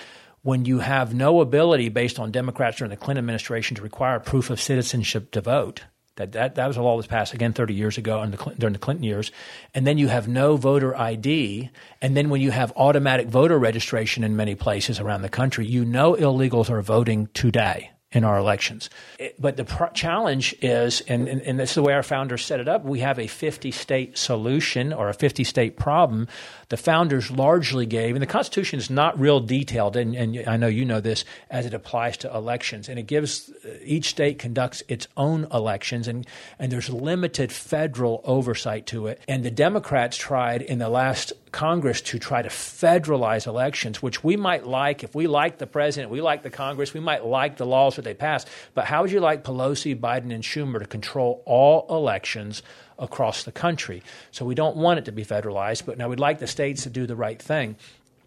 when 0.41 0.65
you 0.65 0.79
have 0.79 1.13
no 1.13 1.41
ability 1.41 1.89
based 1.89 2.19
on 2.19 2.31
Democrats 2.31 2.77
during 2.77 2.91
the 2.91 2.97
Clinton 2.97 3.23
administration 3.23 3.75
to 3.75 3.81
require 3.81 4.19
proof 4.19 4.49
of 4.49 4.61
citizenship 4.61 5.31
to 5.31 5.41
vote, 5.41 5.83
that, 6.17 6.31
that, 6.31 6.55
that 6.55 6.67
was 6.67 6.77
a 6.77 6.81
law 6.81 6.91
that 6.91 6.97
was 6.97 7.07
passed 7.07 7.33
again 7.33 7.53
30 7.53 7.73
years 7.73 7.97
ago 7.97 8.25
the, 8.25 8.37
during 8.57 8.73
the 8.73 8.79
Clinton 8.79 9.03
years. 9.03 9.31
And 9.73 9.85
then 9.85 9.97
you 9.97 10.07
have 10.07 10.27
no 10.27 10.55
voter 10.55 10.95
ID. 10.95 11.69
And 12.01 12.15
then 12.15 12.29
when 12.29 12.41
you 12.41 12.51
have 12.51 12.71
automatic 12.75 13.27
voter 13.27 13.59
registration 13.59 14.23
in 14.23 14.35
many 14.35 14.55
places 14.55 14.99
around 14.99 15.23
the 15.23 15.29
country, 15.29 15.65
you 15.65 15.83
know 15.83 16.13
illegals 16.13 16.69
are 16.69 16.81
voting 16.81 17.27
today 17.33 17.91
in 18.15 18.23
our 18.23 18.37
elections. 18.37 18.89
But 19.37 19.57
the 19.57 19.65
pr- 19.65 19.91
challenge 19.93 20.55
is, 20.61 21.01
and, 21.01 21.27
and, 21.27 21.41
and, 21.41 21.59
this 21.59 21.71
is 21.71 21.75
the 21.75 21.83
way 21.83 21.93
our 21.93 22.03
founders 22.03 22.45
set 22.45 22.61
it 22.61 22.67
up, 22.69 22.85
we 22.85 22.99
have 22.99 23.19
a 23.19 23.27
50 23.27 23.71
state 23.71 24.17
solution 24.17 24.93
or 24.93 25.09
a 25.09 25.13
50 25.13 25.43
state 25.43 25.75
problem. 25.75 26.29
The 26.69 26.77
founders 26.77 27.31
largely 27.31 27.85
gave, 27.85 28.15
and 28.15 28.21
the 28.21 28.27
Constitution 28.27 28.79
is 28.79 28.89
not 28.89 29.19
real 29.19 29.39
detailed, 29.39 29.95
and, 29.95 30.15
and 30.15 30.43
I 30.47 30.57
know 30.57 30.67
you 30.67 30.85
know 30.85 30.99
this, 30.99 31.25
as 31.49 31.65
it 31.65 31.73
applies 31.73 32.17
to 32.17 32.33
elections. 32.33 32.89
And 32.89 32.97
it 32.97 33.07
gives 33.07 33.49
uh, 33.49 33.69
each 33.83 34.09
state 34.09 34.39
conducts 34.39 34.83
its 34.87 35.07
own 35.15 35.47
elections, 35.53 36.07
and, 36.07 36.25
and 36.59 36.71
there's 36.71 36.89
limited 36.89 37.51
federal 37.51 38.21
oversight 38.23 38.85
to 38.87 39.07
it. 39.07 39.21
And 39.27 39.43
the 39.43 39.51
Democrats 39.51 40.17
tried 40.17 40.61
in 40.61 40.79
the 40.79 40.89
last 40.89 41.33
Congress 41.55 42.01
to 42.01 42.19
try 42.19 42.41
to 42.41 42.49
federalize 42.49 43.47
elections, 43.47 44.01
which 44.01 44.23
we 44.25 44.35
might 44.35 44.67
like 44.67 45.03
if 45.03 45.15
we 45.15 45.25
like 45.25 45.57
the 45.57 45.65
president, 45.65 46.11
we 46.11 46.19
like 46.19 46.43
the 46.43 46.49
Congress, 46.49 46.93
we 46.93 46.99
might 46.99 47.25
like 47.25 47.55
the 47.55 47.65
laws 47.65 47.95
that 47.95 48.01
they 48.01 48.13
pass. 48.13 48.45
But 48.73 48.83
how 48.85 49.03
would 49.03 49.11
you 49.11 49.21
like 49.21 49.45
Pelosi, 49.45 49.97
Biden, 49.97 50.33
and 50.33 50.43
Schumer 50.43 50.79
to 50.79 50.85
control 50.85 51.41
all 51.45 51.85
elections 51.89 52.61
across 52.99 53.43
the 53.43 53.51
country? 53.51 54.03
So 54.31 54.45
we 54.45 54.55
don't 54.55 54.77
want 54.77 54.99
it 54.99 55.05
to 55.05 55.11
be 55.11 55.25
federalized, 55.25 55.85
but 55.85 55.97
now 55.97 56.09
we'd 56.09 56.19
like 56.19 56.39
the 56.39 56.47
states 56.47 56.83
to 56.83 56.89
do 56.89 57.05
the 57.05 57.15
right 57.15 57.41
thing. 57.41 57.75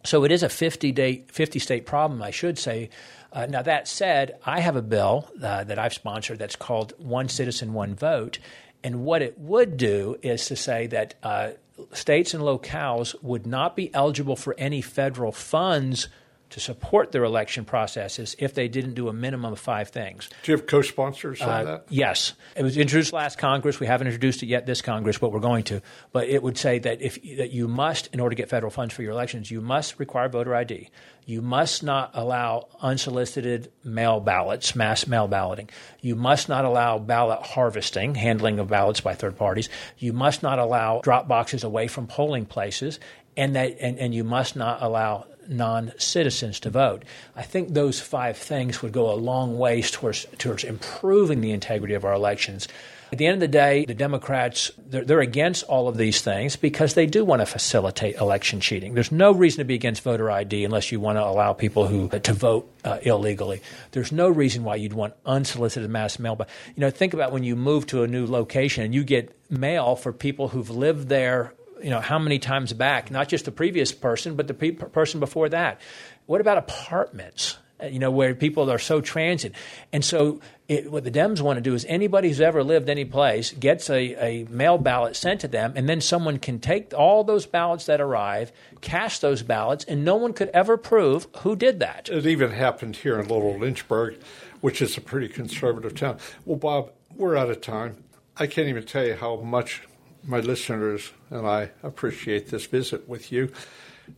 So 0.04 0.24
it 0.24 0.32
is 0.32 0.42
a 0.42 0.48
50, 0.48 0.92
day, 0.92 1.24
50 1.28 1.58
state 1.58 1.86
problem, 1.86 2.22
I 2.22 2.30
should 2.30 2.58
say. 2.58 2.90
Uh, 3.32 3.46
now, 3.46 3.62
that 3.62 3.86
said, 3.86 4.38
I 4.44 4.60
have 4.60 4.76
a 4.76 4.82
bill 4.82 5.30
uh, 5.42 5.64
that 5.64 5.78
I've 5.78 5.92
sponsored 5.92 6.38
that's 6.38 6.56
called 6.56 6.94
One 6.98 7.28
Citizen, 7.28 7.74
One 7.74 7.94
Vote. 7.94 8.38
And 8.82 9.04
what 9.04 9.22
it 9.22 9.38
would 9.38 9.76
do 9.76 10.16
is 10.22 10.46
to 10.46 10.56
say 10.56 10.86
that 10.86 11.14
uh, 11.22 11.50
states 11.92 12.32
and 12.32 12.42
locales 12.42 13.14
would 13.22 13.46
not 13.46 13.76
be 13.76 13.92
eligible 13.92 14.36
for 14.36 14.54
any 14.56 14.80
federal 14.80 15.32
funds 15.32 16.08
to 16.50 16.60
support 16.60 17.12
their 17.12 17.24
election 17.24 17.64
processes 17.64 18.34
if 18.38 18.54
they 18.54 18.68
didn't 18.68 18.94
do 18.94 19.08
a 19.08 19.12
minimum 19.12 19.52
of 19.52 19.58
five 19.58 19.88
things. 19.88 20.28
Do 20.42 20.52
you 20.52 20.58
have 20.58 20.66
co-sponsors 20.66 21.40
on 21.40 21.48
uh, 21.48 21.64
that? 21.64 21.84
Yes, 21.90 22.32
it 22.56 22.62
was 22.62 22.76
introduced 22.76 23.12
last 23.12 23.38
Congress. 23.38 23.78
We 23.78 23.86
haven't 23.86 24.06
introduced 24.06 24.42
it 24.42 24.46
yet 24.46 24.66
this 24.66 24.80
Congress, 24.80 25.18
but 25.18 25.32
we're 25.32 25.40
going 25.40 25.64
to. 25.64 25.82
But 26.12 26.28
it 26.28 26.42
would 26.42 26.56
say 26.56 26.78
that 26.78 27.02
if 27.02 27.20
that 27.36 27.50
you 27.50 27.68
must, 27.68 28.08
in 28.12 28.20
order 28.20 28.34
to 28.34 28.40
get 28.40 28.48
federal 28.48 28.70
funds 28.70 28.94
for 28.94 29.02
your 29.02 29.12
elections, 29.12 29.50
you 29.50 29.60
must 29.60 29.98
require 29.98 30.28
voter 30.28 30.54
ID. 30.54 30.88
You 31.26 31.42
must 31.42 31.82
not 31.82 32.12
allow 32.14 32.68
unsolicited 32.80 33.70
mail 33.84 34.18
ballots, 34.18 34.74
mass 34.74 35.06
mail 35.06 35.28
balloting. 35.28 35.68
You 36.00 36.16
must 36.16 36.48
not 36.48 36.64
allow 36.64 36.98
ballot 36.98 37.42
harvesting, 37.42 38.14
handling 38.14 38.58
of 38.58 38.68
ballots 38.68 39.02
by 39.02 39.14
third 39.14 39.36
parties. 39.36 39.68
You 39.98 40.14
must 40.14 40.42
not 40.42 40.58
allow 40.58 41.02
drop 41.02 41.28
boxes 41.28 41.64
away 41.64 41.86
from 41.86 42.06
polling 42.06 42.46
places, 42.46 42.98
and 43.36 43.54
that 43.56 43.76
and, 43.78 43.98
and 43.98 44.14
you 44.14 44.24
must 44.24 44.56
not 44.56 44.82
allow 44.82 45.26
non 45.48 45.92
citizens 45.98 46.60
to 46.60 46.70
vote. 46.70 47.04
I 47.34 47.42
think 47.42 47.72
those 47.72 48.00
five 48.00 48.36
things 48.36 48.82
would 48.82 48.92
go 48.92 49.10
a 49.10 49.16
long 49.16 49.58
ways 49.58 49.90
towards, 49.90 50.26
towards 50.38 50.64
improving 50.64 51.40
the 51.40 51.50
integrity 51.50 51.94
of 51.94 52.04
our 52.04 52.12
elections. 52.12 52.68
At 53.10 53.16
the 53.16 53.26
end 53.26 53.34
of 53.34 53.40
the 53.40 53.48
day, 53.48 53.86
the 53.86 53.94
Democrats, 53.94 54.70
they're, 54.76 55.04
they're, 55.04 55.20
against 55.20 55.64
all 55.64 55.88
of 55.88 55.96
these 55.96 56.20
things 56.20 56.56
because 56.56 56.92
they 56.92 57.06
do 57.06 57.24
want 57.24 57.40
to 57.40 57.46
facilitate 57.46 58.16
election 58.16 58.60
cheating. 58.60 58.92
There's 58.92 59.10
no 59.10 59.32
reason 59.32 59.58
to 59.58 59.64
be 59.64 59.74
against 59.74 60.02
voter 60.02 60.30
ID 60.30 60.64
unless 60.64 60.92
you 60.92 61.00
want 61.00 61.16
to 61.16 61.24
allow 61.24 61.54
people 61.54 61.86
who 61.86 62.08
to 62.10 62.32
vote 62.34 62.70
uh, 62.84 62.98
illegally. 63.02 63.62
There's 63.92 64.12
no 64.12 64.28
reason 64.28 64.62
why 64.62 64.76
you'd 64.76 64.92
want 64.92 65.14
unsolicited 65.24 65.88
mass 65.88 66.18
mail. 66.18 66.36
But, 66.36 66.50
you 66.76 66.82
know, 66.82 66.90
think 66.90 67.14
about 67.14 67.32
when 67.32 67.44
you 67.44 67.56
move 67.56 67.86
to 67.86 68.02
a 68.02 68.06
new 68.06 68.26
location 68.26 68.84
and 68.84 68.94
you 68.94 69.04
get 69.04 69.34
mail 69.50 69.96
for 69.96 70.12
people 70.12 70.48
who've 70.48 70.68
lived 70.68 71.08
there 71.08 71.54
you 71.82 71.90
know 71.90 72.00
how 72.00 72.18
many 72.18 72.38
times 72.38 72.72
back 72.72 73.10
not 73.10 73.28
just 73.28 73.44
the 73.44 73.52
previous 73.52 73.92
person 73.92 74.36
but 74.36 74.46
the 74.46 74.54
pe- 74.54 74.72
person 74.72 75.20
before 75.20 75.48
that 75.48 75.80
what 76.26 76.40
about 76.40 76.58
apartments 76.58 77.58
uh, 77.80 77.86
you 77.86 78.00
know, 78.00 78.10
where 78.10 78.34
people 78.34 78.70
are 78.70 78.78
so 78.78 79.00
transient. 79.00 79.54
And 79.92 80.04
so 80.04 80.40
it, 80.66 80.90
what 80.90 81.04
the 81.04 81.12
Dems 81.12 81.40
want 81.40 81.58
to 81.58 81.60
do 81.60 81.74
is 81.74 81.84
anybody 81.88 82.26
who's 82.26 82.40
ever 82.40 82.64
lived 82.64 82.88
any 82.88 83.04
place 83.04 83.52
gets 83.52 83.88
a, 83.88 84.16
a 84.16 84.44
mail 84.50 84.78
ballot 84.78 85.14
sent 85.14 85.42
to 85.42 85.48
them, 85.48 85.74
and 85.76 85.88
then 85.88 86.00
someone 86.00 86.38
can 86.38 86.58
take 86.58 86.92
all 86.92 87.22
those 87.22 87.46
ballots 87.46 87.86
that 87.86 88.00
arrive, 88.00 88.50
cast 88.80 89.20
those 89.20 89.44
ballots, 89.44 89.84
and 89.84 90.04
no 90.04 90.16
one 90.16 90.32
could 90.32 90.48
ever 90.48 90.76
prove 90.76 91.28
who 91.38 91.54
did 91.54 91.78
that. 91.78 92.08
It 92.08 92.26
even 92.26 92.50
happened 92.50 92.96
here 92.96 93.18
in 93.18 93.28
Little 93.28 93.56
Lynchburg, 93.56 94.18
which 94.60 94.82
is 94.82 94.96
a 94.96 95.00
pretty 95.00 95.28
conservative 95.28 95.94
town. 95.94 96.18
Well, 96.44 96.58
Bob, 96.58 96.90
we're 97.14 97.36
out 97.36 97.50
of 97.50 97.60
time. 97.60 98.02
I 98.36 98.48
can't 98.48 98.68
even 98.68 98.84
tell 98.84 99.04
you 99.04 99.14
how 99.14 99.36
much 99.36 99.82
my 100.28 100.40
listeners 100.40 101.12
and 101.30 101.46
I 101.46 101.70
appreciate 101.82 102.48
this 102.48 102.66
visit 102.66 103.08
with 103.08 103.32
you. 103.32 103.50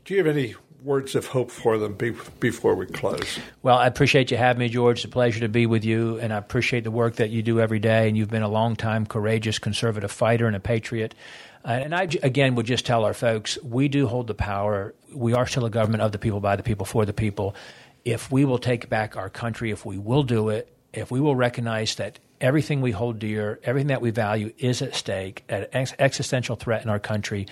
Do 0.04 0.14
you 0.14 0.18
have 0.18 0.26
any 0.26 0.54
words 0.82 1.14
of 1.14 1.26
hope 1.26 1.50
for 1.50 1.78
them 1.78 1.94
be, 1.94 2.14
before 2.38 2.74
we 2.74 2.86
close? 2.86 3.38
Well, 3.62 3.76
I 3.76 3.86
appreciate 3.86 4.30
you 4.30 4.36
having 4.36 4.60
me, 4.60 4.68
George. 4.68 4.98
It's 4.98 5.04
a 5.04 5.08
pleasure 5.08 5.40
to 5.40 5.48
be 5.48 5.66
with 5.66 5.84
you, 5.84 6.18
and 6.18 6.32
I 6.32 6.38
appreciate 6.38 6.84
the 6.84 6.90
work 6.90 7.16
that 7.16 7.30
you 7.30 7.42
do 7.42 7.60
every 7.60 7.78
day. 7.78 8.08
And 8.08 8.16
you've 8.16 8.30
been 8.30 8.42
a 8.42 8.48
long 8.48 8.76
time 8.76 9.06
courageous 9.06 9.58
conservative 9.58 10.10
fighter 10.10 10.46
and 10.46 10.56
a 10.56 10.60
patriot. 10.60 11.14
Uh, 11.64 11.68
and 11.68 11.94
I, 11.94 12.08
again, 12.22 12.54
would 12.54 12.66
just 12.66 12.86
tell 12.86 13.04
our 13.04 13.14
folks 13.14 13.58
we 13.62 13.88
do 13.88 14.06
hold 14.06 14.26
the 14.26 14.34
power. 14.34 14.94
We 15.14 15.34
are 15.34 15.46
still 15.46 15.66
a 15.66 15.70
government 15.70 16.02
of 16.02 16.12
the 16.12 16.18
people, 16.18 16.40
by 16.40 16.56
the 16.56 16.62
people, 16.62 16.86
for 16.86 17.04
the 17.04 17.12
people. 17.12 17.54
If 18.04 18.32
we 18.32 18.44
will 18.44 18.58
take 18.58 18.88
back 18.88 19.16
our 19.16 19.28
country, 19.28 19.70
if 19.70 19.84
we 19.84 19.98
will 19.98 20.22
do 20.22 20.48
it, 20.48 20.74
if 20.92 21.10
we 21.10 21.20
will 21.20 21.36
recognize 21.36 21.96
that 21.96 22.18
everything 22.40 22.81
we 22.81 22.90
hold 22.90 23.18
dear, 23.18 23.61
everything 23.62 23.88
that 23.88 24.00
we 24.00 24.11
value 24.11 24.53
is 24.59 24.83
at 24.83 24.94
stake, 24.94 25.44
an 25.48 25.66
ex- 25.72 25.94
existential 25.98 26.57
threat 26.57 26.83
in 26.83 26.88
our 26.88 26.98
country, 26.98 27.46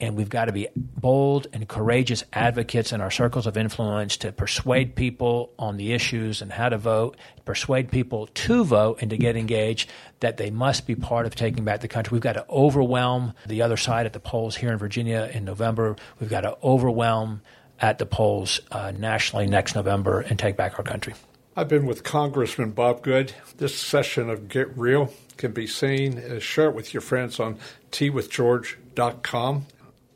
and 0.00 0.16
we've 0.16 0.28
got 0.28 0.46
to 0.46 0.52
be 0.52 0.66
bold 0.74 1.46
and 1.52 1.68
courageous 1.68 2.24
advocates 2.32 2.92
in 2.92 3.00
our 3.00 3.10
circles 3.10 3.46
of 3.46 3.56
influence 3.56 4.16
to 4.18 4.32
persuade 4.32 4.96
people 4.96 5.52
on 5.58 5.76
the 5.76 5.92
issues 5.92 6.42
and 6.42 6.52
how 6.52 6.68
to 6.68 6.76
vote, 6.76 7.16
persuade 7.44 7.90
people 7.90 8.26
to 8.26 8.64
vote 8.64 8.98
and 9.00 9.10
to 9.10 9.16
get 9.16 9.36
engaged, 9.36 9.88
that 10.20 10.36
they 10.36 10.50
must 10.50 10.86
be 10.86 10.96
part 10.96 11.26
of 11.26 11.34
taking 11.34 11.64
back 11.64 11.80
the 11.80 11.88
country. 11.88 12.16
We've 12.16 12.22
got 12.22 12.32
to 12.32 12.46
overwhelm 12.50 13.34
the 13.46 13.62
other 13.62 13.76
side 13.76 14.04
at 14.04 14.12
the 14.12 14.20
polls 14.20 14.56
here 14.56 14.72
in 14.72 14.78
Virginia 14.78 15.30
in 15.32 15.44
November. 15.44 15.96
We've 16.18 16.30
got 16.30 16.40
to 16.42 16.58
overwhelm 16.62 17.42
at 17.80 17.98
the 17.98 18.06
polls 18.06 18.60
uh, 18.72 18.92
nationally 18.96 19.46
next 19.46 19.74
November 19.74 20.20
and 20.20 20.38
take 20.38 20.56
back 20.56 20.78
our 20.78 20.84
country. 20.84 21.14
I've 21.56 21.68
been 21.68 21.86
with 21.86 22.02
Congressman 22.02 22.72
Bob 22.72 23.02
Good. 23.02 23.32
This 23.58 23.78
session 23.78 24.28
of 24.28 24.48
Get 24.48 24.76
Real 24.76 25.12
can 25.36 25.52
be 25.52 25.68
seen. 25.68 26.18
Uh, 26.18 26.40
share 26.40 26.68
it 26.68 26.74
with 26.74 26.92
your 26.92 27.00
friends 27.00 27.38
on 27.38 27.58
teawithgeorge.com. 27.92 29.66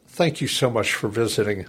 Thank 0.08 0.40
you 0.40 0.48
so 0.48 0.68
much 0.68 0.94
for 0.94 1.06
visiting 1.06 1.66